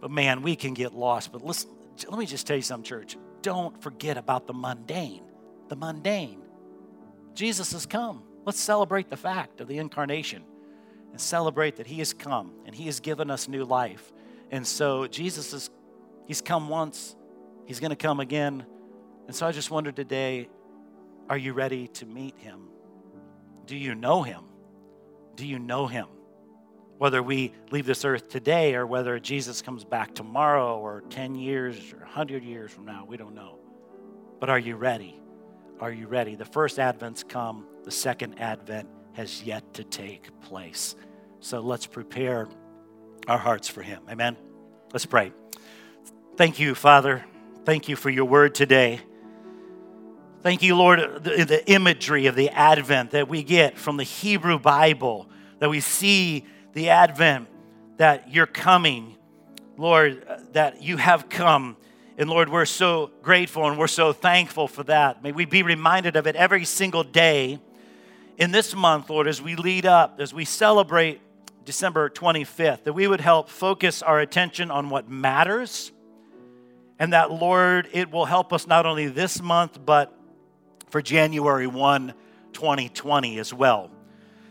but 0.00 0.12
man, 0.12 0.42
we 0.42 0.54
can 0.54 0.74
get 0.74 0.94
lost. 0.94 1.32
But 1.32 1.44
listen, 1.44 1.70
let 2.08 2.20
me 2.20 2.26
just 2.26 2.46
tell 2.46 2.54
you 2.54 2.62
something, 2.62 2.84
church. 2.84 3.16
Don't 3.42 3.82
forget 3.82 4.16
about 4.16 4.46
the 4.46 4.54
mundane 4.54 5.24
the 5.70 5.76
mundane. 5.76 6.42
Jesus 7.34 7.72
has 7.72 7.86
come. 7.86 8.24
Let's 8.44 8.60
celebrate 8.60 9.08
the 9.08 9.16
fact 9.16 9.62
of 9.62 9.68
the 9.68 9.78
incarnation 9.78 10.42
and 11.12 11.20
celebrate 11.20 11.76
that 11.76 11.86
he 11.86 11.98
has 12.00 12.12
come 12.12 12.52
and 12.66 12.74
he 12.74 12.84
has 12.86 13.00
given 13.00 13.30
us 13.30 13.48
new 13.48 13.64
life. 13.64 14.12
And 14.50 14.66
so 14.66 15.06
Jesus 15.06 15.54
is 15.54 15.70
he's 16.26 16.42
come 16.42 16.68
once, 16.68 17.16
he's 17.64 17.80
going 17.80 17.90
to 17.90 17.96
come 17.96 18.20
again. 18.20 18.66
And 19.26 19.34
so 19.34 19.46
I 19.46 19.52
just 19.52 19.70
wonder 19.70 19.92
today, 19.92 20.48
are 21.28 21.38
you 21.38 21.52
ready 21.52 21.86
to 21.88 22.06
meet 22.06 22.36
him? 22.36 22.68
Do 23.66 23.76
you 23.76 23.94
know 23.94 24.22
him? 24.22 24.42
Do 25.36 25.46
you 25.46 25.60
know 25.60 25.86
him? 25.86 26.06
Whether 26.98 27.22
we 27.22 27.52
leave 27.70 27.86
this 27.86 28.04
earth 28.04 28.28
today 28.28 28.74
or 28.74 28.86
whether 28.86 29.18
Jesus 29.20 29.62
comes 29.62 29.84
back 29.84 30.14
tomorrow 30.14 30.78
or 30.78 31.02
10 31.10 31.36
years 31.36 31.92
or 31.92 32.00
100 32.00 32.42
years 32.42 32.72
from 32.72 32.84
now, 32.84 33.06
we 33.08 33.16
don't 33.16 33.34
know. 33.34 33.58
But 34.40 34.50
are 34.50 34.58
you 34.58 34.74
ready? 34.76 35.20
Are 35.80 35.90
you 35.90 36.08
ready? 36.08 36.34
The 36.34 36.44
first 36.44 36.78
Advent's 36.78 37.22
come, 37.22 37.64
the 37.84 37.90
second 37.90 38.38
Advent 38.38 38.86
has 39.14 39.42
yet 39.42 39.72
to 39.74 39.82
take 39.82 40.28
place. 40.42 40.94
So 41.40 41.60
let's 41.60 41.86
prepare 41.86 42.48
our 43.26 43.38
hearts 43.38 43.66
for 43.66 43.80
Him. 43.80 44.02
Amen. 44.10 44.36
Let's 44.92 45.06
pray. 45.06 45.32
Thank 46.36 46.58
you, 46.58 46.74
Father. 46.74 47.24
Thank 47.64 47.88
you 47.88 47.96
for 47.96 48.10
your 48.10 48.26
word 48.26 48.54
today. 48.54 49.00
Thank 50.42 50.62
you, 50.62 50.76
Lord, 50.76 51.00
the, 51.24 51.44
the, 51.44 51.70
imagery 51.70 52.26
of 52.26 52.34
the 52.34 52.50
Advent 52.50 53.12
that 53.12 53.28
we 53.28 53.42
get 53.42 53.78
from 53.78 53.96
the 53.96 54.04
Hebrew 54.04 54.58
Bible, 54.58 55.30
that 55.60 55.70
we 55.70 55.80
see 55.80 56.44
the 56.74 56.90
Advent, 56.90 57.48
that 57.96 58.30
you're 58.30 58.46
coming, 58.46 59.16
Lord, 59.78 60.26
that 60.52 60.82
you 60.82 60.98
have 60.98 61.30
come 61.30 61.78
and 62.20 62.28
Lord, 62.28 62.50
we're 62.50 62.66
so 62.66 63.10
grateful 63.22 63.66
and 63.66 63.78
we're 63.78 63.86
so 63.86 64.12
thankful 64.12 64.68
for 64.68 64.82
that. 64.82 65.22
May 65.22 65.32
we 65.32 65.46
be 65.46 65.62
reminded 65.62 66.16
of 66.16 66.26
it 66.26 66.36
every 66.36 66.66
single 66.66 67.02
day 67.02 67.58
in 68.36 68.50
this 68.50 68.74
month, 68.74 69.08
Lord, 69.08 69.26
as 69.26 69.40
we 69.40 69.56
lead 69.56 69.86
up, 69.86 70.20
as 70.20 70.34
we 70.34 70.44
celebrate 70.44 71.22
December 71.64 72.10
25th, 72.10 72.84
that 72.84 72.92
we 72.92 73.06
would 73.06 73.22
help 73.22 73.48
focus 73.48 74.02
our 74.02 74.20
attention 74.20 74.70
on 74.70 74.90
what 74.90 75.08
matters. 75.08 75.92
And 76.98 77.14
that, 77.14 77.30
Lord, 77.32 77.88
it 77.90 78.10
will 78.10 78.26
help 78.26 78.52
us 78.52 78.66
not 78.66 78.84
only 78.84 79.08
this 79.08 79.40
month, 79.40 79.78
but 79.82 80.14
for 80.90 81.00
January 81.00 81.66
1, 81.66 82.12
2020 82.52 83.38
as 83.38 83.54
well. 83.54 83.90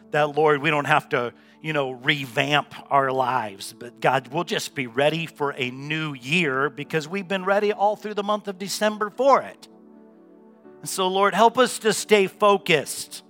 That, 0.10 0.36
Lord, 0.36 0.64
we 0.64 0.72
don't 0.72 0.86
have 0.86 1.08
to 1.10 1.36
you 1.62 1.74
know, 1.74 1.92
revamp 1.92 2.74
our 2.90 3.12
lives. 3.12 3.74
But 3.78 4.00
God, 4.00 4.30
we'll 4.30 4.44
just 4.44 4.76
be 4.76 4.88
ready 4.88 5.26
for 5.26 5.54
a 5.58 5.72
new 5.72 6.14
year 6.14 6.70
because 6.70 7.08
we've 7.08 7.28
been 7.28 7.44
ready 7.44 7.74
all 7.74 7.96
through 7.96 8.14
the 8.14 8.24
month 8.24 8.48
of 8.48 8.58
December 8.58 9.10
for 9.10 9.42
it. 9.42 9.68
And 10.82 10.90
so, 10.90 11.08
Lord, 11.08 11.34
help 11.34 11.58
us 11.58 11.80
to 11.80 11.92
stay 11.92 12.28
focused 12.28 13.24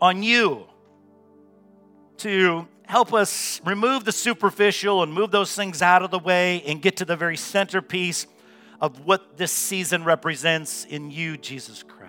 on 0.00 0.22
you, 0.22 0.64
to 2.18 2.66
help 2.86 3.12
us 3.12 3.60
remove 3.64 4.04
the 4.04 4.12
superficial 4.12 5.02
and 5.02 5.12
move 5.12 5.30
those 5.30 5.54
things 5.54 5.82
out 5.82 6.02
of 6.02 6.10
the 6.10 6.18
way 6.18 6.62
and 6.66 6.80
get 6.80 6.96
to 6.96 7.04
the 7.04 7.16
very 7.16 7.36
centerpiece 7.36 8.26
of 8.80 9.06
what 9.06 9.36
this 9.36 9.52
season 9.52 10.04
represents 10.04 10.84
in 10.86 11.10
you, 11.10 11.36
Jesus 11.36 11.82
Christ. 11.82 12.01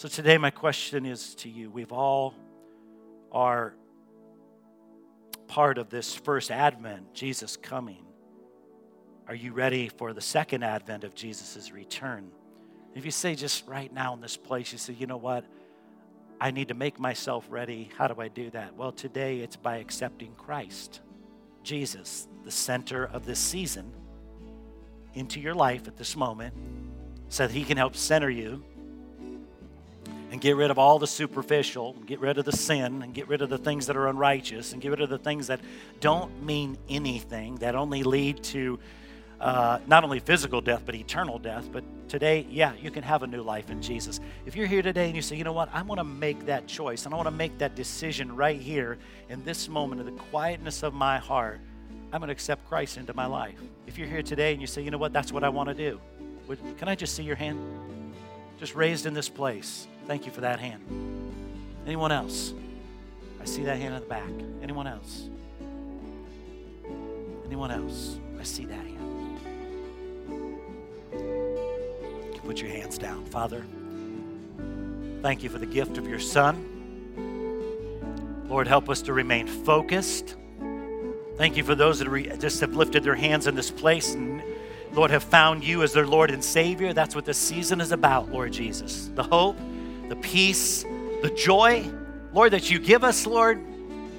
So 0.00 0.08
today, 0.08 0.38
my 0.38 0.48
question 0.48 1.04
is 1.04 1.34
to 1.34 1.50
you. 1.50 1.68
We've 1.68 1.92
all 1.92 2.32
are 3.30 3.74
part 5.46 5.76
of 5.76 5.90
this 5.90 6.14
first 6.14 6.50
advent, 6.50 7.12
Jesus 7.12 7.58
coming. 7.58 8.06
Are 9.28 9.34
you 9.34 9.52
ready 9.52 9.90
for 9.90 10.14
the 10.14 10.22
second 10.22 10.62
advent 10.62 11.04
of 11.04 11.14
Jesus' 11.14 11.70
return? 11.70 12.30
If 12.94 13.04
you 13.04 13.10
say 13.10 13.34
just 13.34 13.66
right 13.66 13.92
now 13.92 14.14
in 14.14 14.22
this 14.22 14.38
place, 14.38 14.72
you 14.72 14.78
say, 14.78 14.94
you 14.94 15.06
know 15.06 15.18
what? 15.18 15.44
I 16.40 16.50
need 16.50 16.68
to 16.68 16.74
make 16.74 16.98
myself 16.98 17.46
ready. 17.50 17.90
How 17.98 18.08
do 18.08 18.22
I 18.22 18.28
do 18.28 18.48
that? 18.52 18.74
Well, 18.76 18.92
today 18.92 19.40
it's 19.40 19.56
by 19.56 19.76
accepting 19.76 20.32
Christ, 20.34 21.02
Jesus, 21.62 22.26
the 22.42 22.50
center 22.50 23.04
of 23.04 23.26
this 23.26 23.38
season, 23.38 23.92
into 25.12 25.40
your 25.40 25.52
life 25.54 25.86
at 25.86 25.98
this 25.98 26.16
moment 26.16 26.54
so 27.28 27.46
that 27.46 27.52
He 27.52 27.64
can 27.64 27.76
help 27.76 27.94
center 27.94 28.30
you 28.30 28.64
and 30.30 30.40
get 30.40 30.56
rid 30.56 30.70
of 30.70 30.78
all 30.78 30.98
the 30.98 31.06
superficial, 31.06 31.94
and 31.96 32.06
get 32.06 32.20
rid 32.20 32.38
of 32.38 32.44
the 32.44 32.52
sin, 32.52 33.02
and 33.02 33.12
get 33.12 33.26
rid 33.28 33.42
of 33.42 33.50
the 33.50 33.58
things 33.58 33.86
that 33.86 33.96
are 33.96 34.08
unrighteous, 34.08 34.72
and 34.72 34.80
get 34.80 34.90
rid 34.90 35.00
of 35.00 35.10
the 35.10 35.18
things 35.18 35.48
that 35.48 35.60
don't 36.00 36.42
mean 36.42 36.78
anything, 36.88 37.56
that 37.56 37.74
only 37.74 38.02
lead 38.02 38.42
to 38.44 38.78
uh, 39.40 39.78
not 39.86 40.04
only 40.04 40.20
physical 40.20 40.60
death, 40.60 40.82
but 40.84 40.94
eternal 40.94 41.38
death. 41.38 41.68
But 41.72 41.82
today, 42.08 42.46
yeah, 42.50 42.74
you 42.74 42.90
can 42.90 43.02
have 43.02 43.22
a 43.22 43.26
new 43.26 43.42
life 43.42 43.70
in 43.70 43.80
Jesus. 43.80 44.20
If 44.46 44.54
you're 44.54 44.66
here 44.66 44.82
today 44.82 45.06
and 45.06 45.16
you 45.16 45.22
say, 45.22 45.34
you 45.36 45.44
know 45.44 45.52
what, 45.52 45.70
I 45.72 45.82
want 45.82 45.98
to 45.98 46.04
make 46.04 46.46
that 46.46 46.66
choice, 46.66 47.06
and 47.06 47.14
I 47.14 47.16
want 47.16 47.26
to 47.26 47.34
make 47.34 47.58
that 47.58 47.74
decision 47.74 48.36
right 48.36 48.60
here 48.60 48.98
in 49.30 49.42
this 49.44 49.68
moment, 49.68 50.00
in 50.00 50.06
the 50.06 50.22
quietness 50.22 50.82
of 50.82 50.94
my 50.94 51.18
heart, 51.18 51.60
I'm 52.12 52.20
going 52.20 52.28
to 52.28 52.32
accept 52.32 52.68
Christ 52.68 52.98
into 52.98 53.14
my 53.14 53.26
life. 53.26 53.58
If 53.86 53.96
you're 53.96 54.08
here 54.08 54.22
today 54.22 54.52
and 54.52 54.60
you 54.60 54.66
say, 54.66 54.82
you 54.82 54.90
know 54.90 54.98
what, 54.98 55.12
that's 55.12 55.32
what 55.32 55.42
I 55.42 55.48
want 55.48 55.68
to 55.68 55.74
do, 55.74 56.00
can 56.78 56.88
I 56.88 56.94
just 56.94 57.14
see 57.14 57.22
your 57.22 57.36
hand? 57.36 57.58
Just 58.58 58.74
raised 58.74 59.06
in 59.06 59.14
this 59.14 59.28
place. 59.28 59.86
Thank 60.10 60.26
you 60.26 60.32
for 60.32 60.40
that 60.40 60.58
hand. 60.58 60.82
Anyone 61.86 62.10
else? 62.10 62.52
I 63.40 63.44
see 63.44 63.62
that 63.62 63.76
hand 63.78 63.94
in 63.94 64.00
the 64.00 64.06
back. 64.08 64.28
Anyone 64.60 64.88
else? 64.88 65.28
Anyone 67.46 67.70
else? 67.70 68.18
I 68.36 68.42
see 68.42 68.64
that 68.64 68.84
hand. 68.84 69.38
You 71.12 72.30
can 72.32 72.40
put 72.40 72.60
your 72.60 72.70
hands 72.70 72.98
down. 72.98 73.24
Father, 73.26 73.64
thank 75.22 75.44
you 75.44 75.48
for 75.48 75.58
the 75.58 75.66
gift 75.66 75.96
of 75.96 76.08
your 76.08 76.18
Son. 76.18 76.66
Lord, 78.48 78.66
help 78.66 78.88
us 78.88 79.02
to 79.02 79.12
remain 79.12 79.46
focused. 79.46 80.34
Thank 81.36 81.56
you 81.56 81.62
for 81.62 81.76
those 81.76 82.00
that 82.00 82.08
re- 82.08 82.36
just 82.36 82.58
have 82.62 82.74
lifted 82.74 83.04
their 83.04 83.14
hands 83.14 83.46
in 83.46 83.54
this 83.54 83.70
place 83.70 84.14
and, 84.14 84.42
Lord, 84.92 85.12
have 85.12 85.22
found 85.22 85.62
you 85.62 85.84
as 85.84 85.92
their 85.92 86.08
Lord 86.08 86.32
and 86.32 86.42
Savior. 86.42 86.92
That's 86.92 87.14
what 87.14 87.26
this 87.26 87.38
season 87.38 87.80
is 87.80 87.92
about, 87.92 88.32
Lord 88.32 88.52
Jesus. 88.52 89.08
The 89.14 89.22
hope 89.22 89.56
the 90.10 90.16
peace, 90.16 90.84
the 91.22 91.30
joy, 91.30 91.88
Lord, 92.32 92.52
that 92.52 92.68
you 92.68 92.80
give 92.80 93.04
us, 93.04 93.26
Lord, 93.26 93.60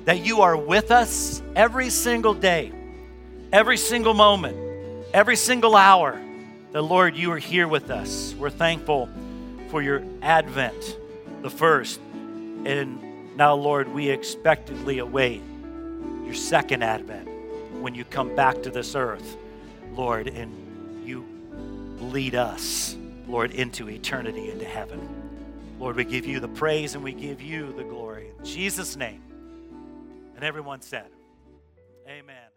that 0.06 0.26
you 0.26 0.42
are 0.42 0.56
with 0.56 0.90
us 0.90 1.42
every 1.54 1.90
single 1.90 2.34
day, 2.34 2.72
every 3.52 3.78
single 3.78 4.14
moment, 4.14 4.56
every 5.14 5.36
single 5.36 5.76
hour. 5.76 6.20
That, 6.72 6.82
Lord, 6.82 7.18
you 7.18 7.34
are 7.34 7.38
here 7.38 7.68
with 7.68 7.92
us. 7.92 8.34
We're 8.40 8.50
thankful 8.50 9.10
for 9.70 9.82
your 9.82 10.02
advent. 10.22 10.98
the 11.42 11.50
first. 11.50 12.00
And 12.66 13.36
now, 13.36 13.56
Lord, 13.56 13.88
we 13.90 14.10
expectantly 14.10 15.00
await 15.00 15.42
your 16.24 16.34
second 16.34 16.84
advent 16.84 17.28
when 17.82 17.96
you 17.96 18.06
come 18.06 18.36
back 18.36 18.64
to 18.64 18.70
this 18.70 18.96
earth, 18.96 19.36
Lord, 19.94 20.28
and 20.28 21.04
you 21.06 21.26
lead 22.00 22.36
us, 22.36 22.96
Lord, 23.28 23.52
into 23.52 23.90
eternity, 23.90 24.52
into 24.52 24.66
heaven. 24.66 25.21
Lord, 25.82 25.96
we 25.96 26.06
give 26.06 26.28
you 26.28 26.40
the 26.40 26.48
praise 26.48 26.94
and 26.94 27.04
we 27.04 27.12
give 27.12 27.42
you 27.42 27.74
the 27.74 27.84
glory. 27.84 28.32
In 28.38 28.46
Jesus' 28.46 28.96
name. 28.96 29.24
And 30.36 30.44
everyone 30.44 30.80
said, 30.84 31.08
Amen. 32.08 32.51